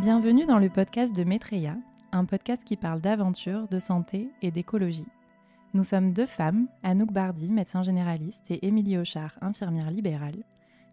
Bienvenue 0.00 0.46
dans 0.46 0.58
le 0.58 0.70
podcast 0.70 1.14
de 1.14 1.24
Maitreya, 1.24 1.76
un 2.12 2.24
podcast 2.24 2.64
qui 2.64 2.78
parle 2.78 3.02
d'aventure, 3.02 3.68
de 3.68 3.78
santé 3.78 4.30
et 4.40 4.50
d'écologie. 4.50 5.06
Nous 5.74 5.84
sommes 5.84 6.14
deux 6.14 6.24
femmes, 6.24 6.68
Anouk 6.82 7.12
Bardi, 7.12 7.52
médecin 7.52 7.82
généraliste, 7.82 8.50
et 8.50 8.66
Émilie 8.66 8.96
Auchard, 8.96 9.34
infirmière 9.42 9.90
libérale, 9.90 10.42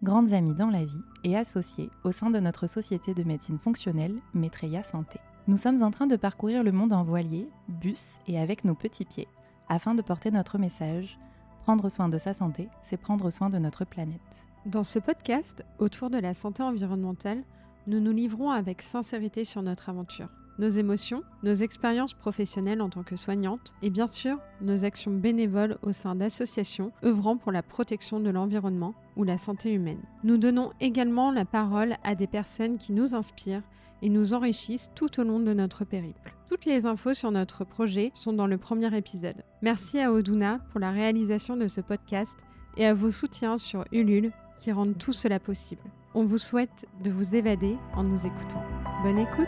grandes 0.04 0.33
amies 0.33 0.55
dans 0.55 0.69
la 0.69 0.83
vie 0.83 1.01
et 1.23 1.37
associées 1.37 1.89
au 2.04 2.11
sein 2.11 2.29
de 2.29 2.39
notre 2.41 2.67
société 2.67 3.13
de 3.13 3.23
médecine 3.23 3.59
fonctionnelle 3.59 4.17
Maitreya 4.33 4.83
Santé. 4.83 5.21
Nous 5.47 5.55
sommes 5.55 5.83
en 5.83 5.91
train 5.91 6.07
de 6.07 6.17
parcourir 6.17 6.61
le 6.61 6.73
monde 6.73 6.91
en 6.91 7.05
voilier, 7.05 7.47
bus 7.69 8.17
et 8.27 8.37
avec 8.37 8.65
nos 8.65 8.75
petits 8.75 9.05
pieds, 9.05 9.29
afin 9.69 9.95
de 9.95 10.01
porter 10.01 10.31
notre 10.31 10.57
message. 10.57 11.17
Prendre 11.63 11.87
soin 11.87 12.09
de 12.09 12.17
sa 12.17 12.33
santé, 12.33 12.67
c'est 12.83 12.97
prendre 12.97 13.29
soin 13.29 13.49
de 13.49 13.57
notre 13.57 13.85
planète. 13.85 14.19
Dans 14.65 14.83
ce 14.83 14.99
podcast, 14.99 15.63
autour 15.79 16.10
de 16.10 16.18
la 16.18 16.33
santé 16.33 16.61
environnementale, 16.61 17.46
nous 17.87 18.00
nous 18.00 18.11
livrons 18.11 18.51
avec 18.51 18.82
sincérité 18.82 19.43
sur 19.43 19.61
notre 19.61 19.89
aventure 19.89 20.29
nos 20.59 20.69
émotions, 20.69 21.23
nos 21.43 21.54
expériences 21.54 22.13
professionnelles 22.13 22.82
en 22.82 22.89
tant 22.89 23.04
que 23.04 23.15
soignantes 23.15 23.75
et 23.82 23.89
bien 23.89 24.07
sûr 24.07 24.39
nos 24.61 24.86
actions 24.86 25.11
bénévoles 25.11 25.77
au 25.83 25.91
sein 25.91 26.15
d'associations 26.15 26.91
œuvrant 27.04 27.37
pour 27.37 27.51
la 27.51 27.61
protection 27.61 28.19
de 28.19 28.29
l'environnement 28.29 28.96
ou 29.15 29.23
la 29.23 29.37
santé 29.37 29.71
humaine. 29.71 30.01
Nous 30.23 30.37
donnons 30.37 30.71
également 30.79 31.32
la 31.32 31.46
parole 31.46 31.96
à 32.03 32.16
des 32.16 32.27
personnes 32.27 32.77
qui 32.77 32.91
nous 32.91 33.13
inspirent 33.13 33.63
et 34.02 34.09
nous 34.09 34.33
enrichissent 34.33 34.91
tout 34.95 35.19
au 35.19 35.23
long 35.23 35.39
de 35.39 35.53
notre 35.53 35.85
périple. 35.85 36.33
Toutes 36.49 36.66
les 36.66 36.85
infos 36.85 37.13
sur 37.13 37.31
notre 37.31 37.63
projet 37.63 38.11
sont 38.13 38.33
dans 38.33 38.47
le 38.47 38.58
premier 38.58 38.95
épisode. 38.95 39.44
Merci 39.61 39.99
à 39.99 40.11
Oduna 40.11 40.59
pour 40.72 40.80
la 40.80 40.91
réalisation 40.91 41.58
de 41.58 41.67
ce 41.67 41.81
podcast 41.81 42.38
et 42.77 42.85
à 42.85 42.94
vos 42.94 43.11
soutiens 43.11 43.58
sur 43.58 43.85
Ulule 43.91 44.31
qui 44.59 44.72
rendent 44.72 44.97
tout 44.97 45.13
cela 45.13 45.39
possible. 45.39 45.83
On 46.13 46.25
vous 46.25 46.38
souhaite 46.38 46.88
de 47.03 47.11
vous 47.11 47.36
évader 47.36 47.77
en 47.94 48.03
nous 48.03 48.25
écoutant. 48.25 48.63
Bonne 49.03 49.19
écoute 49.19 49.47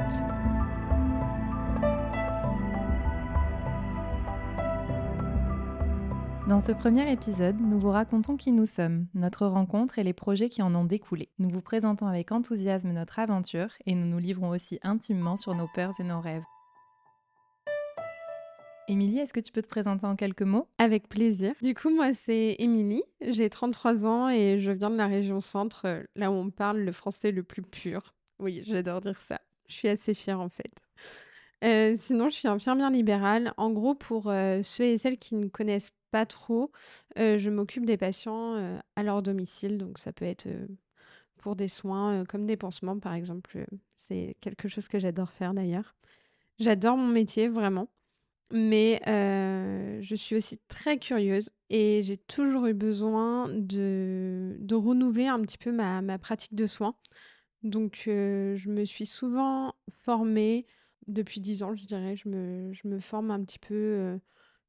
Dans 6.50 6.60
ce 6.60 6.72
premier 6.72 7.12
épisode, 7.12 7.62
nous 7.62 7.80
vous 7.80 7.92
racontons 7.92 8.36
qui 8.36 8.52
nous 8.52 8.66
sommes, 8.66 9.06
notre 9.14 9.46
rencontre 9.46 10.00
et 10.00 10.04
les 10.04 10.14
projets 10.14 10.50
qui 10.50 10.64
en 10.64 10.74
ont 10.74 10.84
découlé. 10.84 11.30
Nous 11.38 11.50
vous 11.50 11.62
présentons 11.62 12.08
avec 12.08 12.32
enthousiasme 12.32 12.92
notre 12.92 13.20
aventure 13.20 13.70
et 13.86 13.94
nous 13.94 14.08
nous 14.08 14.18
livrons 14.18 14.50
aussi 14.50 14.80
intimement 14.82 15.38
sur 15.38 15.54
nos 15.54 15.68
peurs 15.68 15.94
et 16.00 16.04
nos 16.04 16.20
rêves. 16.20 16.44
Émilie, 18.90 19.20
est-ce 19.20 19.34
que 19.34 19.40
tu 19.40 19.52
peux 19.52 19.62
te 19.62 19.68
présenter 19.68 20.08
en 20.08 20.16
quelques 20.16 20.42
mots? 20.42 20.68
Avec 20.80 21.08
plaisir. 21.08 21.54
Du 21.62 21.76
coup, 21.76 21.92
moi, 21.92 22.12
c'est 22.16 22.56
Émilie. 22.58 23.04
J'ai 23.22 23.48
33 23.48 24.08
ans 24.08 24.30
et 24.30 24.58
je 24.58 24.72
viens 24.72 24.90
de 24.90 24.96
la 24.96 25.06
région 25.06 25.42
centre, 25.42 25.86
euh, 25.86 26.04
là 26.16 26.32
où 26.32 26.34
on 26.34 26.50
parle 26.50 26.80
le 26.80 26.92
français 26.92 27.30
le 27.32 27.44
plus 27.44 27.62
pur. 27.62 28.16
Oui, 28.40 28.64
j'adore 28.66 29.02
dire 29.02 29.18
ça. 29.18 29.42
Je 29.68 29.76
suis 29.76 29.88
assez 29.90 30.16
fière 30.16 30.40
en 30.40 30.50
fait. 30.50 30.74
Euh, 31.64 31.96
sinon, 32.00 32.32
je 32.32 32.36
suis 32.36 32.48
infirmière 32.48 32.90
libérale. 32.90 33.54
En 33.58 33.70
gros, 33.70 33.94
pour 33.94 34.28
euh, 34.32 34.64
ceux 34.64 34.86
et 34.86 34.98
celles 34.98 35.20
qui 35.20 35.36
ne 35.36 35.50
connaissent 35.50 35.92
pas 36.10 36.26
trop. 36.26 36.72
je 37.16 37.50
m'occupe 37.52 37.86
des 37.86 37.98
patients 37.98 38.82
à 38.96 39.04
leur 39.04 39.22
domicile, 39.22 39.78
donc 39.78 40.00
ça 40.00 40.12
peut 40.12 40.26
être 40.26 40.48
pour 41.38 41.56
des 41.56 41.68
soins 41.68 42.24
comme 42.26 42.48
des 42.48 42.58
pansements 42.58 42.98
par 42.98 43.14
exemple. 43.14 43.68
C'est 43.96 44.36
quelque 44.42 44.68
chose 44.68 44.88
que 44.88 44.98
j'adore 44.98 45.30
faire 45.30 45.54
d'ailleurs. 45.54 45.94
J'adore 46.58 46.98
mon 46.98 47.10
métier 47.10 47.48
vraiment, 47.48 47.90
mais 48.52 49.02
je 50.02 50.16
suis 50.16 50.36
aussi 50.36 50.60
très 50.68 50.98
curieuse 50.98 51.50
et 51.70 52.02
j'ai 52.04 52.18
toujours 52.18 52.66
eu 52.66 52.74
besoin 52.74 53.48
de, 53.50 54.56
de 54.60 54.76
renouveler 54.76 55.28
un 55.28 55.42
petit 55.42 55.58
peu 55.58 55.72
ma, 55.72 56.02
ma 56.02 56.18
pratique 56.18 56.56
de 56.56 56.66
soins. 56.66 56.96
Donc 57.64 58.04
je 58.06 58.70
me 58.70 58.86
suis 58.86 59.06
souvent 59.06 59.74
formée 60.04 60.66
depuis 61.08 61.42
10 61.42 61.64
ans, 61.64 61.76
je 61.76 61.86
dirais. 61.86 62.16
Je 62.16 62.30
me, 62.30 62.74
je 62.74 62.88
me 62.88 63.00
forme 63.00 63.32
un 63.32 63.44
petit 63.44 63.60
peu 63.60 64.20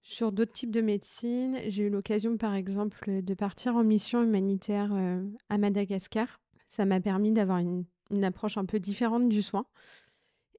sur 0.03 0.33
d'autres 0.33 0.53
types 0.53 0.71
de 0.71 0.81
médecine. 0.81 1.59
J'ai 1.69 1.85
eu 1.85 1.91
l'occasion, 1.91 2.37
par 2.37 2.55
exemple, 2.55 3.23
de 3.23 3.35
partir 3.35 3.77
en 3.77 3.85
mission 3.85 4.23
humanitaire 4.23 4.91
euh, 4.93 5.23
à 5.49 5.59
Madagascar. 5.59 6.41
Ça 6.69 6.85
m'a 6.85 7.01
permis 7.01 7.33
d'avoir 7.33 7.59
une, 7.59 7.85
approche 8.25 8.57
un 8.57 8.65
peu 8.65 8.81
différente 8.81 9.29
du 9.29 9.43
soin. 9.43 9.67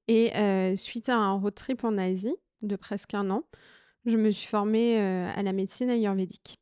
Et 0.07 0.35
euh, 0.35 0.75
suite 0.75 1.09
à 1.09 1.17
un 1.17 1.33
road 1.33 1.53
trip 1.55 1.83
en 1.83 1.97
Asie 1.97 2.35
de 2.63 2.75
presque 2.75 3.13
un 3.13 3.29
an, 3.29 3.43
je 4.05 4.17
me 4.17 4.31
suis 4.31 4.47
formée 4.47 4.99
euh, 4.99 5.29
à 5.33 5.43
la 5.43 5.53
médecine 5.53 5.89
ayurvédique. 5.89 6.59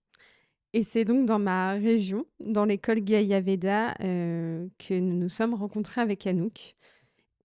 Et 0.74 0.84
c'est 0.84 1.06
donc 1.06 1.26
dans 1.26 1.40
ma 1.40 1.72
région, 1.72 2.26
dans 2.40 2.66
l'école 2.66 3.00
Gayaveda, 3.00 3.96
que 3.98 5.00
nous 5.00 5.16
nous 5.16 5.30
sommes 5.30 5.56
rencontrés 5.56 6.02
avec 6.02 6.28
Anouk. 6.28 6.76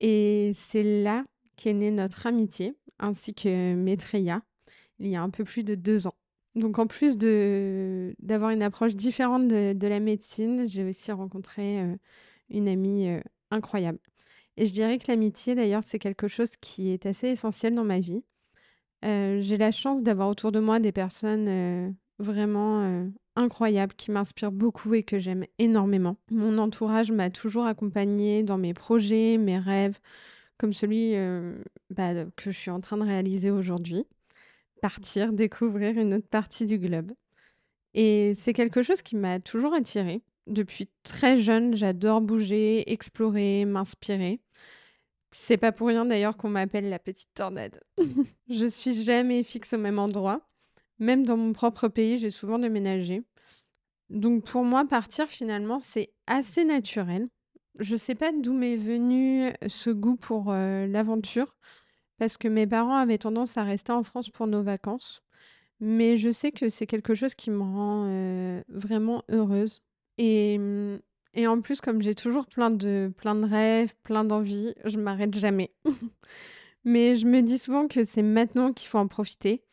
Et 0.01 0.53
c'est 0.55 1.03
là 1.03 1.25
qu'est 1.57 1.73
née 1.73 1.91
notre 1.91 2.27
amitié, 2.27 2.75
ainsi 2.99 3.35
que 3.35 3.75
Maitreya, 3.75 4.43
il 4.99 5.09
y 5.09 5.17
a 5.17 5.23
un 5.23 5.31
peu 5.31 5.45
plus 5.45 5.65
de 5.65 5.75
deux 5.75 6.07
ans. 6.07 6.15
Donc 6.55 6.79
en 6.79 6.87
plus 6.87 7.19
de 7.19 8.15
d'avoir 8.21 8.51
une 8.51 8.63
approche 8.63 8.95
différente 8.95 9.49
de, 9.49 9.87
la 9.87 10.01
médecine, 10.01 10.69
j'ai 10.69 10.85
aussi 10.85 11.11
rencontré 11.11 11.81
euh, 11.81 11.97
une 12.49 12.69
amie 12.69 13.09
euh, 13.09 13.21
incroyable. 13.51 13.99
Et 14.57 14.67
je 14.67 14.73
dirais 14.73 14.99
que 14.99 15.07
l'amitié, 15.09 15.57
d'ailleurs, 15.57 15.83
c'est 15.85 15.99
quelque 15.99 16.29
chose 16.29 16.51
qui 16.61 16.91
est 16.91 17.07
assez 17.07 17.29
essentiel 17.29 17.75
dans 17.75 17.85
ma 17.85 17.99
vie. 17.99 18.23
Euh, 19.05 19.41
j'ai 19.41 19.57
la 19.57 19.71
chance 19.71 20.03
d'avoir 20.03 20.29
autour 20.29 20.53
de 20.53 20.61
moi 20.61 20.81
des 20.81 20.93
personnes 20.93 21.95
vraiment 22.19 23.07
incroyables 23.37 23.95
qui 23.95 24.11
m'inspirent 24.11 24.53
beaucoup 24.53 24.95
et 24.95 25.03
que 25.03 25.19
j'aime 25.19 25.45
énormément. 25.59 26.17
Mon 26.31 26.59
entourage 26.59 27.11
m'a 27.11 27.31
toujours 27.31 27.67
accompagnée 27.67 28.43
dans 28.43 28.59
mes 28.59 28.73
projets, 28.73 29.37
mes 29.37 29.59
rêves, 29.59 29.99
comme 30.57 30.73
celui 30.73 31.15
bah, 31.91 32.25
que 32.37 32.51
je 32.51 32.59
suis 32.59 32.71
en 32.71 32.81
train 32.81 32.97
de 32.97 33.03
réaliser 33.03 33.51
aujourd'hui 33.51 34.07
partir, 34.85 35.33
découvrir 35.33 35.99
une 35.99 36.13
autre 36.13 36.29
partie 36.29 36.67
du 36.67 36.79
globe. 36.79 37.13
Et 37.95 38.35
c'est 38.35 38.53
quelque 38.53 38.83
chose 38.83 39.01
qui 39.01 39.17
m'a 39.17 39.41
toujours 39.41 39.73
attirée. 39.73 40.21
Depuis 40.47 40.91
très 41.05 41.39
jeune, 41.39 41.75
j'adore 41.75 42.21
bouger, 42.21 42.93
explorer, 42.93 43.65
m'inspirer. 43.65 44.41
C'est 45.37 45.57
pas 45.57 45.73
pour 45.73 45.89
rien 45.89 46.05
d'ailleurs 46.05 46.37
qu'on 46.37 46.49
m'appelle 46.49 46.89
la 46.89 47.01
petite 47.01 47.35
tornade. 47.35 47.81
je 48.49 48.67
suis 48.67 49.03
jamais 49.03 49.43
fixe 49.43 49.73
au 49.73 49.79
même 49.79 49.99
endroit. 49.99 50.49
Même 51.01 51.27
dans 51.27 51.37
mon 51.37 51.53
propre 51.53 51.89
pays, 51.89 52.19
j'ai 52.19 52.31
souvent 52.31 52.57
déménagé. 52.61 53.25
Donc 54.11 54.45
pour 54.45 54.63
moi, 54.63 54.85
partir 54.85 55.27
finalement, 55.27 55.81
c'est 55.81 56.13
assez 56.29 56.65
naturel. 56.65 57.29
Je 57.81 57.97
sais 57.97 58.15
pas 58.15 58.31
d'où 58.31 58.53
m'est 58.53 58.77
venu 58.77 59.53
ce 59.67 59.91
goût 59.91 60.15
pour 60.15 60.53
euh, 60.53 60.87
l'aventure 60.87 61.57
parce 62.17 62.39
que 62.39 62.47
mes 62.47 62.69
parents 62.69 62.97
avaient 62.97 63.19
tendance 63.19 63.57
à 63.57 63.65
rester 63.65 63.91
en 63.91 64.05
France 64.05 64.31
pour 64.31 64.47
nos 64.47 64.63
vacances. 64.63 65.21
Mais 65.81 66.17
je 66.17 66.31
sais 66.31 66.53
que 66.53 66.69
c'est 66.69 66.87
quelque 66.87 67.17
chose 67.17 67.35
qui 67.35 67.51
me 67.51 67.61
rend 67.61 68.07
euh, 68.07 68.63
vraiment 68.69 69.25
heureuse. 69.29 69.83
Et, 70.17 70.59
mmh, 70.59 71.01
et 71.35 71.47
en 71.47 71.61
plus, 71.61 71.81
comme 71.81 72.01
j'ai 72.01 72.15
toujours 72.15 72.47
plein 72.47 72.71
de, 72.71 73.13
plein 73.17 73.35
de 73.35 73.45
rêves, 73.45 73.95
plein 74.03 74.25
d'envies, 74.25 74.75
je 74.85 74.99
m'arrête 74.99 75.35
jamais. 75.35 75.73
Mais 76.85 77.17
je 77.17 77.27
me 77.27 77.41
dis 77.41 77.59
souvent 77.59 77.89
que 77.89 78.05
c'est 78.05 78.23
maintenant 78.23 78.73
qu'il 78.73 78.89
faut 78.89 78.99
en 78.99 79.09
profiter. 79.09 79.65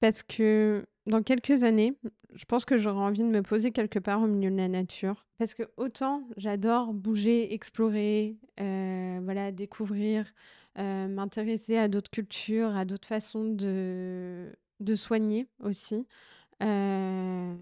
Parce 0.00 0.22
que 0.22 0.86
dans 1.06 1.22
quelques 1.22 1.62
années, 1.62 1.94
je 2.34 2.44
pense 2.44 2.64
que 2.64 2.76
j'aurai 2.76 3.00
envie 3.00 3.20
de 3.20 3.26
me 3.26 3.42
poser 3.42 3.70
quelque 3.70 3.98
part 3.98 4.22
au 4.22 4.26
milieu 4.26 4.50
de 4.50 4.56
la 4.56 4.68
nature. 4.68 5.26
Parce 5.38 5.54
que 5.54 5.62
autant 5.76 6.28
j'adore 6.36 6.92
bouger, 6.92 7.54
explorer, 7.54 8.36
euh, 8.60 9.20
voilà, 9.22 9.52
découvrir, 9.52 10.32
euh, 10.78 11.08
m'intéresser 11.08 11.76
à 11.76 11.88
d'autres 11.88 12.10
cultures, 12.10 12.76
à 12.76 12.84
d'autres 12.84 13.08
façons 13.08 13.44
de, 13.44 14.52
de 14.80 14.94
soigner 14.94 15.46
aussi. 15.62 16.06
Euh, 16.62 17.54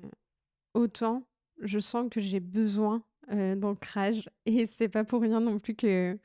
autant 0.74 1.24
je 1.60 1.78
sens 1.78 2.08
que 2.10 2.20
j'ai 2.20 2.40
besoin 2.40 3.02
euh, 3.32 3.54
d'ancrage 3.54 4.30
et 4.46 4.66
c'est 4.66 4.88
pas 4.88 5.04
pour 5.04 5.22
rien 5.22 5.40
non 5.40 5.58
plus 5.58 5.74
que 5.74 6.18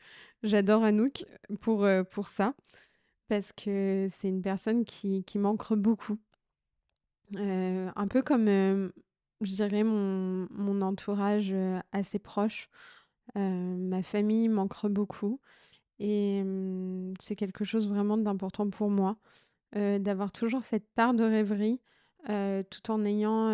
j'adore 0.44 0.84
Anouk 0.84 1.26
pour, 1.62 1.88
pour 2.12 2.28
ça 2.28 2.54
parce 3.28 3.52
que 3.54 4.08
c'est 4.10 4.28
une 4.28 4.42
personne 4.42 4.86
qui, 4.86 5.24
qui 5.24 5.40
m'ancre 5.40 5.76
beaucoup. 5.76 6.20
un 7.36 8.08
peu 8.10 8.22
comme, 8.22 8.46
je 9.42 9.52
dirais, 9.52 9.84
mon, 9.84 10.48
mon 10.52 10.82
entourage 10.82 11.54
assez 11.92 12.20
proche. 12.20 12.70
ma 13.36 14.04
famille 14.04 14.50
m'ancre 14.50 14.90
beaucoup. 14.90 15.40
Et 16.00 16.44
c'est 17.20 17.36
quelque 17.36 17.64
chose 17.64 17.88
vraiment 17.88 18.18
d'important 18.18 18.70
pour 18.70 18.90
moi, 18.90 19.18
d'avoir 19.74 20.32
toujours 20.32 20.64
cette 20.64 20.88
part 20.94 21.14
de 21.14 21.24
rêverie, 21.24 21.82
tout 22.26 22.92
en 22.92 23.04
ayant 23.06 23.50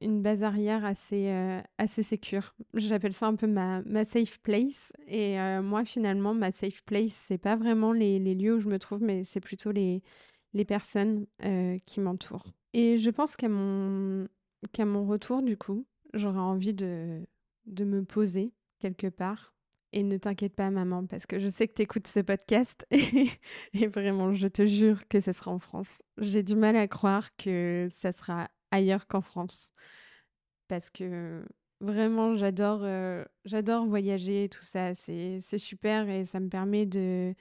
une 0.00 0.22
base 0.22 0.42
arrière 0.42 0.84
assez, 0.84 1.30
assez 1.78 2.02
sécure. 2.02 2.54
J'appelle 2.74 3.12
ça 3.12 3.26
un 3.26 3.34
peu 3.34 3.46
ma, 3.46 3.82
ma 3.82 4.04
safe 4.04 4.40
place. 4.40 4.92
Et 5.06 5.36
moi, 5.62 5.84
finalement, 5.84 6.34
ma 6.34 6.52
safe 6.52 6.82
place, 6.84 7.12
c'est 7.28 7.38
pas 7.38 7.56
vraiment 7.56 7.92
les, 7.92 8.18
les, 8.18 8.34
lieux 8.34 8.56
où 8.56 8.60
je 8.60 8.68
me 8.68 8.78
trouve, 8.78 9.02
mais 9.02 9.24
c'est 9.24 9.40
plutôt 9.40 9.70
les, 9.70 10.02
les 10.54 10.64
personnes 10.64 11.26
qui 11.86 12.00
m'entourent. 12.00 12.46
Et 12.72 12.98
je 12.98 13.10
pense 13.10 13.36
qu'à 13.36 13.48
mon, 13.48 14.28
mon 14.78 15.06
retour, 15.06 15.42
du 15.42 15.56
coup, 15.56 15.86
j'aurais 16.14 16.38
envie 16.38 16.74
de, 16.74 17.20
de 17.66 17.84
me 17.84 18.04
poser 18.04 18.52
quelque 18.78 19.08
part 19.08 19.55
Et 19.92 20.02
ne 20.02 20.16
t'inquiète 20.18 20.54
pas, 20.54 20.70
maman, 20.70 21.06
parce 21.06 21.26
que 21.26 21.38
je 21.38 21.48
sais 21.48 21.68
que 21.68 21.74
tu 21.74 21.82
écoutes 21.82 22.06
ce 22.06 22.20
podcast 22.20 22.86
et, 22.90 23.86
vraiment, 23.86 24.34
je 24.34 24.48
te 24.48 24.66
jure 24.66 25.06
que 25.08 25.20
ce 25.20 25.32
sera 25.32 25.50
en 25.50 25.58
France. 25.58 26.02
J'ai 26.18 26.42
du 26.42 26.56
mal 26.56 26.76
à 26.76 26.88
croire 26.88 27.34
que 27.36 27.88
ça 27.90 28.12
sera 28.12 28.50
ailleurs 28.70 29.06
qu'en 29.06 29.20
France. 29.20 29.70
Parce 30.68 30.90
que 30.90 31.44
vraiment, 31.80 32.34
j'adore 32.34 32.80
euh, 32.82 33.24
voyager, 33.86 34.48
tout 34.50 34.64
ça. 34.64 34.94
C'est 34.94 35.40
super 35.58 36.08
et 36.08 36.24
ça 36.24 36.40
me 36.40 36.48
permet 36.48 36.86
de 36.86 37.34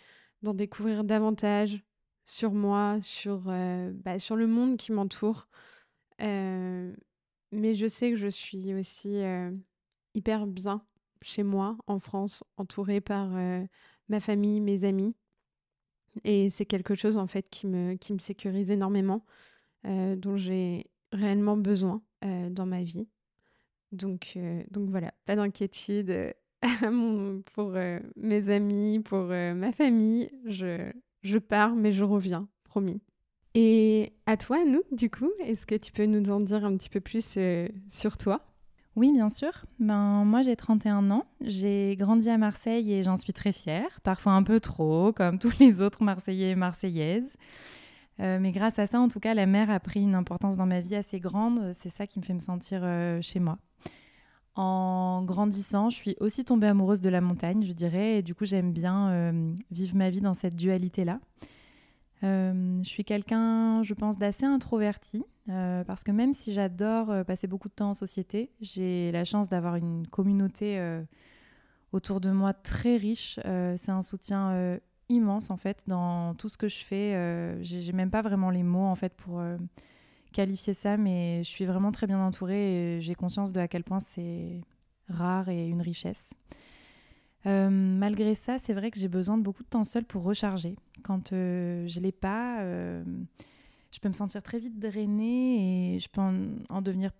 d'en 0.43 0.53
découvrir 0.53 1.03
davantage 1.03 1.83
sur 2.25 2.51
moi, 2.53 2.99
sur, 3.01 3.45
euh, 3.47 3.91
bah, 3.95 4.19
sur 4.19 4.35
le 4.35 4.47
monde 4.47 4.77
qui 4.77 4.91
m'entoure. 4.91 5.47
Euh, 6.21 6.93
mais 7.51 7.73
je 7.73 7.87
sais 7.87 8.11
que 8.11 8.17
je 8.17 8.27
suis 8.27 8.73
aussi 8.75 9.21
hyper 10.13 10.45
bien 10.47 10.85
chez 11.25 11.41
moi 11.41 11.75
en 11.87 11.99
France, 11.99 12.43
entourée 12.57 13.01
par 13.01 13.29
ma 14.09 14.19
famille, 14.19 14.61
mes 14.61 14.83
amis. 14.83 15.15
Et 16.23 16.49
c'est 16.49 16.65
quelque 16.65 16.93
chose 16.93 17.17
en 17.17 17.27
fait 17.27 17.49
qui 17.49 17.65
me, 17.65 17.95
qui 17.95 18.13
me 18.13 18.19
sécurise 18.19 18.69
énormément, 18.69 19.25
dont 19.83 20.37
j'ai 20.37 20.85
réellement 21.11 21.57
besoin 21.57 22.01
dans 22.21 22.65
ma 22.65 22.83
vie. 22.83 23.07
Donc, 23.91 24.37
donc 24.69 24.89
voilà, 24.89 25.13
pas 25.25 25.35
d'inquiétude 25.35 26.33
pour 27.53 27.73
mes 28.15 28.49
amis, 28.49 28.99
pour 28.99 29.23
ma 29.23 29.71
famille. 29.71 30.29
Je, 30.45 30.91
je 31.23 31.37
pars, 31.39 31.75
mais 31.75 31.91
je 31.91 32.03
reviens, 32.03 32.47
promis. 32.63 33.01
Et 33.55 34.13
à 34.25 34.37
toi, 34.37 34.63
nous, 34.63 34.83
du 34.91 35.09
coup, 35.09 35.31
est-ce 35.43 35.65
que 35.65 35.75
tu 35.75 35.91
peux 35.91 36.05
nous 36.05 36.29
en 36.29 36.41
dire 36.41 36.65
un 36.65 36.77
petit 36.77 36.89
peu 36.89 36.99
plus 36.99 37.37
sur 37.89 38.17
toi? 38.17 38.54
Oui, 38.95 39.11
bien 39.11 39.29
sûr. 39.29 39.65
Ben, 39.79 40.23
moi, 40.23 40.41
j'ai 40.41 40.55
31 40.55 41.11
ans. 41.11 41.25
J'ai 41.41 41.95
grandi 41.97 42.29
à 42.29 42.37
Marseille 42.37 42.93
et 42.93 43.03
j'en 43.03 43.17
suis 43.17 43.33
très 43.33 43.51
fière. 43.51 43.99
Parfois 44.03 44.33
un 44.33 44.43
peu 44.43 44.59
trop, 44.59 45.11
comme 45.11 45.37
tous 45.39 45.53
les 45.59 45.81
autres 45.81 46.03
Marseillais 46.03 46.51
et 46.51 46.55
Marseillaises. 46.55 47.35
Euh, 48.21 48.39
mais 48.39 48.51
grâce 48.51 48.79
à 48.79 48.87
ça, 48.87 48.99
en 48.99 49.09
tout 49.09 49.19
cas, 49.19 49.33
la 49.33 49.45
mer 49.45 49.69
a 49.69 49.79
pris 49.81 50.01
une 50.01 50.15
importance 50.15 50.55
dans 50.55 50.65
ma 50.65 50.79
vie 50.79 50.95
assez 50.95 51.19
grande. 51.19 51.71
C'est 51.73 51.89
ça 51.89 52.07
qui 52.07 52.19
me 52.19 52.23
fait 52.23 52.33
me 52.33 52.39
sentir 52.39 52.81
euh, 52.83 53.21
chez 53.21 53.39
moi. 53.39 53.57
En 54.55 55.23
grandissant, 55.25 55.89
je 55.89 55.97
suis 55.97 56.15
aussi 56.21 56.45
tombée 56.45 56.67
amoureuse 56.67 57.01
de 57.01 57.09
la 57.09 57.19
montagne, 57.19 57.65
je 57.65 57.73
dirais. 57.73 58.19
Et 58.19 58.21
du 58.21 58.33
coup, 58.33 58.45
j'aime 58.45 58.71
bien 58.71 59.09
euh, 59.09 59.53
vivre 59.71 59.97
ma 59.97 60.09
vie 60.09 60.21
dans 60.21 60.33
cette 60.33 60.55
dualité-là. 60.55 61.19
Je 62.25 62.89
suis 62.89 63.05
quelqu'un, 63.05 63.83
je 63.83 63.93
pense, 63.93 64.17
d'assez 64.17 64.45
introverti. 64.45 65.23
Euh, 65.49 65.83
parce 65.83 66.03
que 66.03 66.11
même 66.11 66.33
si 66.33 66.53
j'adore 66.53 67.11
euh, 67.11 67.23
passer 67.23 67.45
beaucoup 67.45 67.69
de 67.69 67.73
temps 67.73 67.91
en 67.91 67.93
société, 67.93 68.49
j'ai 68.61 69.11
la 69.11 69.25
chance 69.25 69.47
d'avoir 69.47 69.75
une 69.75 70.07
communauté 70.07 70.79
euh, 70.79 71.03
autour 71.91 72.19
de 72.19 72.31
moi 72.31 72.53
très 72.53 72.97
riche. 72.97 73.39
c'est 73.43 73.91
un 73.91 74.01
soutien 74.01 74.79
immense 75.07 75.49
en 75.51 75.55
fait 75.55 75.83
dans 75.87 76.33
tout 76.33 76.49
ce 76.49 76.57
que 76.57 76.67
je 76.67 76.83
fais. 76.83 77.57
j'ai 77.61 77.93
même 77.93 78.09
pas 78.09 78.21
vraiment 78.21 78.49
les 78.49 78.63
mots 78.63 78.87
en 78.87 78.95
fait 78.95 79.13
pour 79.13 79.41
qualifier 80.33 80.73
ça, 80.73 80.97
mais 80.97 81.41
je 81.45 81.49
suis 81.49 81.65
vraiment 81.65 81.93
très 81.93 82.05
bien 82.05 82.19
entourée 82.19 82.97
et 82.97 83.01
j'ai 83.01 83.15
conscience 83.15 83.53
de 83.53 83.61
à 83.61 83.69
quel 83.69 83.85
point 83.85 84.01
c'est 84.01 84.59
rare 85.07 85.47
et 85.47 85.69
une 85.69 85.81
richesse. 85.81 86.33
Malgré 87.45 88.35
ça, 88.35 88.59
c'est 88.59 88.73
vrai 88.73 88.91
que 88.91 88.99
j'ai 88.99 89.07
besoin 89.07 89.37
de 89.37 89.43
beaucoup 89.43 89.63
de 89.63 89.69
temps 89.69 89.83
seul 89.83 90.03
pour 90.03 90.23
recharger. 90.23 90.75
Quand 91.03 91.29
je 91.31 91.99
l'ai 91.99 92.11
pas, 92.11 92.63
je 93.95 93.99
peux 94.01 94.09
me 94.09 94.13
sentir 94.13 94.43
très 94.43 94.59
vite 94.59 94.77
drainée 94.77 95.95
et 95.95 95.99
je 95.99 96.09
peux 96.09 96.21
en, 96.21 96.81
devenir 96.81 97.11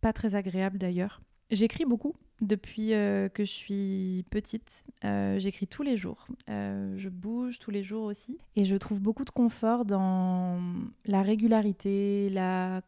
pas 0.00 0.12
très 0.12 0.34
agréable 0.34 0.76
d'ailleurs. 0.76 1.20
J'écris 1.50 1.84
beaucoup 1.84 2.14
depuis 2.40 2.92
euh, 2.92 3.28
que 3.28 3.44
je 3.44 3.50
suis 3.50 4.24
petite. 4.30 4.84
Euh, 5.04 5.38
j'écris 5.38 5.68
tous 5.68 5.84
les 5.84 5.96
jours. 5.96 6.26
Euh, 6.50 6.96
je 6.98 7.08
bouge 7.08 7.60
tous 7.60 7.70
les 7.70 7.84
jours 7.84 8.02
aussi. 8.02 8.36
Et 8.56 8.64
je 8.64 8.74
trouve 8.74 9.00
beaucoup 9.00 9.24
de 9.24 9.30
confort 9.30 9.84
dans 9.84 10.60
la 11.06 11.22
régularité, 11.22 12.30
la, 12.30 12.82